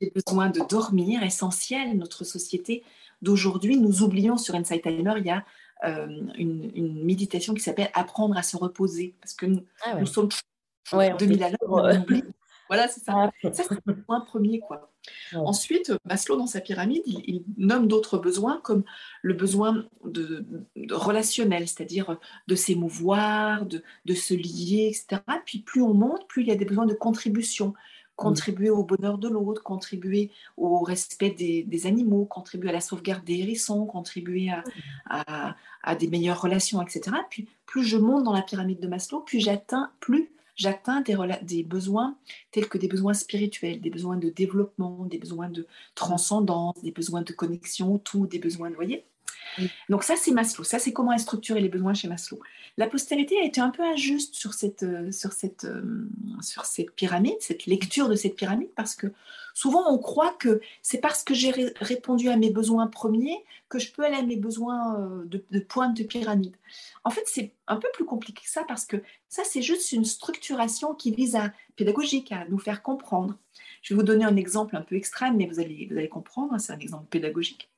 [0.00, 1.96] J'ai besoin de dormir, essentiel.
[1.96, 2.82] Notre société
[3.22, 5.44] d'aujourd'hui, nous oublions sur Insight Timer, il y a
[5.84, 6.06] euh,
[6.36, 9.14] une, méditation qui s'appelle Apprendre à se reposer.
[9.20, 10.30] Parce que nous, ah sommes
[10.92, 12.04] ouais, 2000 à l'heure,
[12.68, 13.12] Voilà, c'est ça.
[13.16, 13.30] Ah.
[13.52, 14.60] Ça, c'est le point premier.
[14.60, 14.90] Quoi.
[15.34, 18.84] Ensuite, Maslow, dans sa pyramide, il, nomme d'autres besoins comme
[19.22, 20.44] le besoin de,
[20.90, 25.22] relationnel, c'est-à-dire de s'émouvoir, de, de, se lier, etc.
[25.44, 27.74] Puis plus on monte, plus il y a des besoins de contribution.
[28.16, 33.38] Contribuer au bonheur de l'autre, contribuer au respect des, animaux, contribuer à la sauvegarde des
[33.38, 34.50] hérissons, contribuer
[35.06, 37.16] à, à, des meilleures relations, etc.
[37.30, 42.18] Puis plus je monte dans la pyramide de Maslow, plus j'atteins, plus j'atteins des, besoins
[42.50, 47.22] tels que des besoins spirituels, des besoins de développement, des besoins de transcendance, des besoins
[47.22, 49.06] de connexion, tout, des besoins, vous voyez?
[49.88, 50.64] Donc ça, c'est Maslow.
[50.64, 52.40] Ça, c'est comment est structuré les besoins chez Maslow.
[52.76, 56.08] La postérité a été un peu injuste sur cette, euh, sur cette, euh,
[56.40, 59.08] sur cette pyramide, cette lecture de cette pyramide, parce que
[59.54, 61.50] souvent on croit que c'est parce que j'ai
[61.80, 65.60] répondu à mes besoins premiers que je peux aller à mes besoins euh, de, de
[65.60, 66.56] pointe de pyramide.
[67.04, 68.96] En fait, c'est un peu plus compliqué que ça, parce que
[69.28, 73.36] ça, c'est juste une structuration qui vise à pédagogique, à nous faire comprendre.
[73.82, 76.58] Je vais vous donner un exemple un peu extrême, mais vous allez, vous allez comprendre,
[76.58, 77.68] c'est un exemple pédagogique.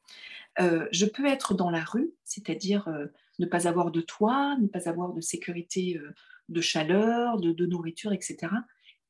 [0.58, 3.06] Euh, je peux être dans la rue, c'est-à-dire euh,
[3.38, 6.12] ne pas avoir de toit, ne pas avoir de sécurité euh,
[6.48, 8.52] de chaleur, de, nourriture, etc.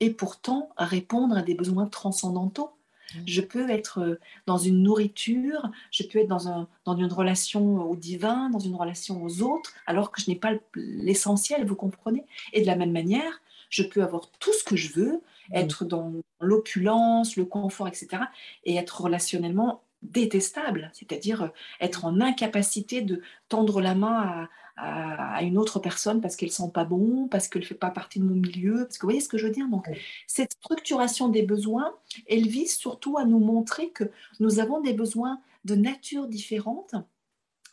[0.00, 2.70] Et pourtant répondre à des besoins transcendantaux.
[3.14, 3.18] Mmh.
[3.26, 8.50] Je peux être dans une nourriture, je peux être dans, dans une relation au divin,
[8.50, 12.66] dans une relation aux autres, alors que je n'ai pas l'essentiel, vous comprenez Et de
[12.66, 15.54] la même manière, je peux avoir tout ce que je veux, mmh.
[15.54, 18.24] être dans l'opulence, le confort, etc.,
[18.64, 21.48] et être relationnellement détestable, c'est-à-dire euh,
[21.80, 24.48] être en incapacité de tendre la main à,
[24.80, 28.18] à, une autre personne parce qu'elle sent pas bon, parce qu'elle ne fait pas partie
[28.18, 29.68] de mon milieu, parce que vous voyez ce que je veux dire?
[29.68, 29.86] Donc,
[30.26, 31.94] cette structuration des besoins,
[32.28, 34.04] elle vise surtout à nous montrer que
[34.38, 36.94] nous avons des besoins de nature différente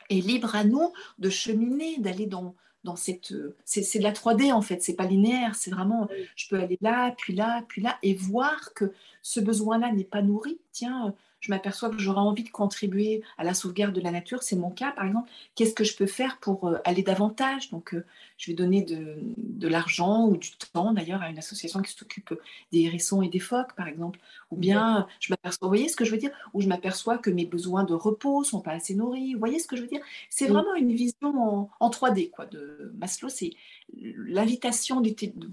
[0.09, 3.33] et libre à nous de cheminer, d'aller dans, dans cette...
[3.65, 7.13] C'est de la 3D en fait, c'est pas linéaire, c'est vraiment, je peux aller là,
[7.17, 10.59] puis là, puis là, et voir que ce besoin-là n'est pas nourri.
[10.71, 14.55] Tiens, je m'aperçois que j'aurais envie de contribuer à la sauvegarde de la nature, c'est
[14.55, 17.69] mon cas par exemple, qu'est-ce que je peux faire pour euh, aller davantage?
[17.93, 18.03] Euh,
[18.37, 22.33] je vais donner de, l'argent ou du temps d'ailleurs à une association qui s'occupe
[22.71, 24.19] des hérissons et des phoques par exemple.
[24.51, 26.31] Ou bien, je m'aperçois, vous voyez ce que je veux dire?
[26.53, 29.33] Ou je m'aperçois que mes besoins de repos sont pas assez nourris.
[29.33, 30.01] Vous voyez ce que je veux dire?
[30.29, 33.29] C'est vraiment une vision en, 3D quoi, de Maslow.
[33.29, 33.51] C'est
[33.93, 35.01] l'invitation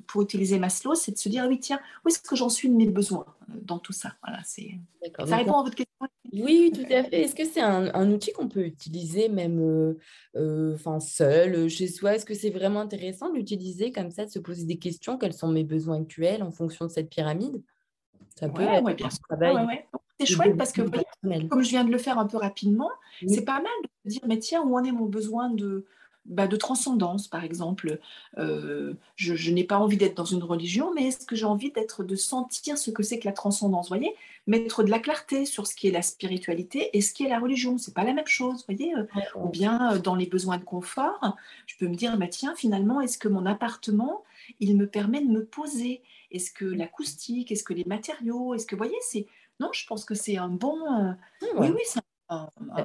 [0.06, 2.74] pour utiliser Maslow, c'est de se dire, oui, tiens, où est-ce que j'en suis de
[2.74, 4.14] mes besoins euh, dans tout ça?
[4.22, 4.78] Voilà, c'est...
[5.26, 5.94] Ça répond à votre question
[6.32, 7.22] oui, tout à fait.
[7.22, 9.94] Est-ce que c'est un, outil qu'on peut utiliser même euh,
[10.36, 12.16] euh, seul, chez soi?
[12.16, 15.48] Est-ce que c'est vraiment intéressant d'utiliser comme ça, de se poser des questions Quels sont
[15.48, 17.62] mes besoins actuels en fonction de cette pyramide.
[18.36, 19.84] Ça peut être bien travail.
[20.18, 20.82] c'est chouette parce que,
[21.48, 22.90] comme je viens de le faire un peu rapidement,
[23.26, 23.72] c'est pas mal
[24.04, 25.86] de dire, mais tiens, où en est mon besoin de,
[26.26, 27.98] bah, de transcendance, par exemple.
[28.38, 32.02] Euh, je, n'ai pas envie d'être dans une religion, mais est-ce que j'ai envie d'être,
[32.02, 34.14] de sentir ce que c'est que la transcendance Vous voyez?
[34.46, 37.38] Mettre de la clarté sur ce qui est la spiritualité et ce qui est la
[37.38, 37.76] religion.
[37.78, 39.04] C'est pas la même chose, voyez euh,
[39.36, 43.00] Ou bien euh, dans les besoins de confort, je peux me dire, bah, tiens, finalement,
[43.00, 44.24] est-ce que mon appartement,
[44.60, 46.02] il me permet de me poser?
[46.30, 49.26] Est-ce que l'acoustique, est-ce que les matériaux, est-ce que, vous voyez, c'est...
[49.60, 50.78] Non, je pense que c'est un bon...
[51.56, 52.00] Oui, oui, c'est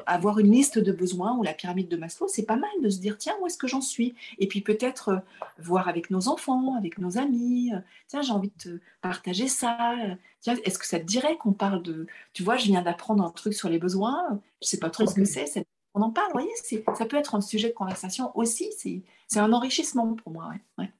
[0.05, 2.99] avoir une liste de besoins ou la pyramide de Maslow, c'est pas mal de se
[2.99, 4.15] dire tiens, où est-ce que j'en suis?
[4.37, 5.19] Et puis peut-être euh,
[5.59, 9.95] voir avec nos enfants, avec nos amis, euh, tiens, j'ai envie de te partager ça.
[10.41, 12.07] Tiens, est-ce que ça te dirait qu'on parle de.
[12.33, 15.15] Tu vois, je viens d'apprendre un truc sur les besoins, je sais pas trop ce
[15.15, 15.45] que c'est,
[15.93, 18.69] on en parle, vous voyez, ça peut être un sujet de conversation aussi,
[19.27, 20.51] c'est un enrichissement pour moi.
[20.77, 20.91] Ouais.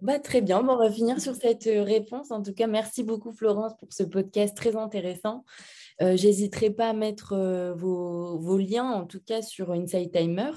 [0.00, 2.30] Bah, très bien, on va finir sur cette euh, réponse.
[2.30, 5.44] En tout cas, merci beaucoup Florence pour ce podcast très intéressant.
[6.00, 10.52] Euh, j'hésiterai pas à mettre euh, vos, liens, en tout cas sur Inside Timer,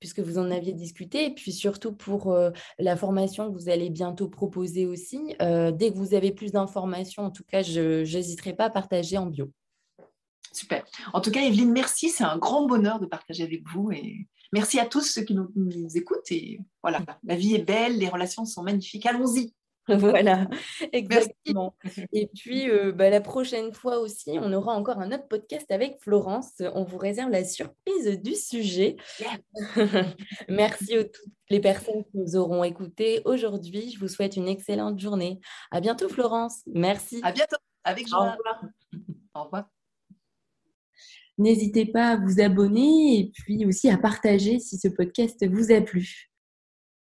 [0.00, 2.36] puisque vous en aviez discuté, et puis surtout pour
[2.78, 5.34] la formation que vous allez bientôt proposer aussi.
[5.38, 9.26] dès que vous avez plus d'informations, en tout cas, je n'hésiterai pas à partager en
[9.26, 9.50] bio.
[10.52, 10.84] Super.
[11.14, 12.10] En tout cas, Evelyne, merci.
[12.10, 15.50] C'est un grand bonheur de partager avec vous et Merci à tous ceux qui nous,
[15.96, 16.30] écoutent.
[16.30, 19.04] Et voilà, la vie est belle, les relations sont magnifiques.
[19.04, 19.52] Allons-y.
[19.88, 20.48] Voilà,
[20.92, 21.76] exactement.
[22.12, 26.00] Et puis, euh, bah, la prochaine fois aussi, on aura encore un autre podcast avec
[26.00, 26.62] Florence.
[26.72, 28.96] On vous réserve la surprise du sujet.
[30.48, 33.90] Merci à toutes les personnes qui nous auront écoutés aujourd'hui.
[33.90, 35.38] Je vous souhaite une excellente journée.
[35.70, 36.62] À bientôt, Florence.
[36.72, 37.20] Merci.
[37.22, 37.56] À bientôt.
[37.82, 38.20] Avec joie.
[38.20, 38.62] Au revoir.
[39.34, 39.68] Au revoir.
[41.38, 45.80] N'hésitez pas à vous abonner et puis aussi à partager si ce podcast vous a
[45.80, 46.30] plu.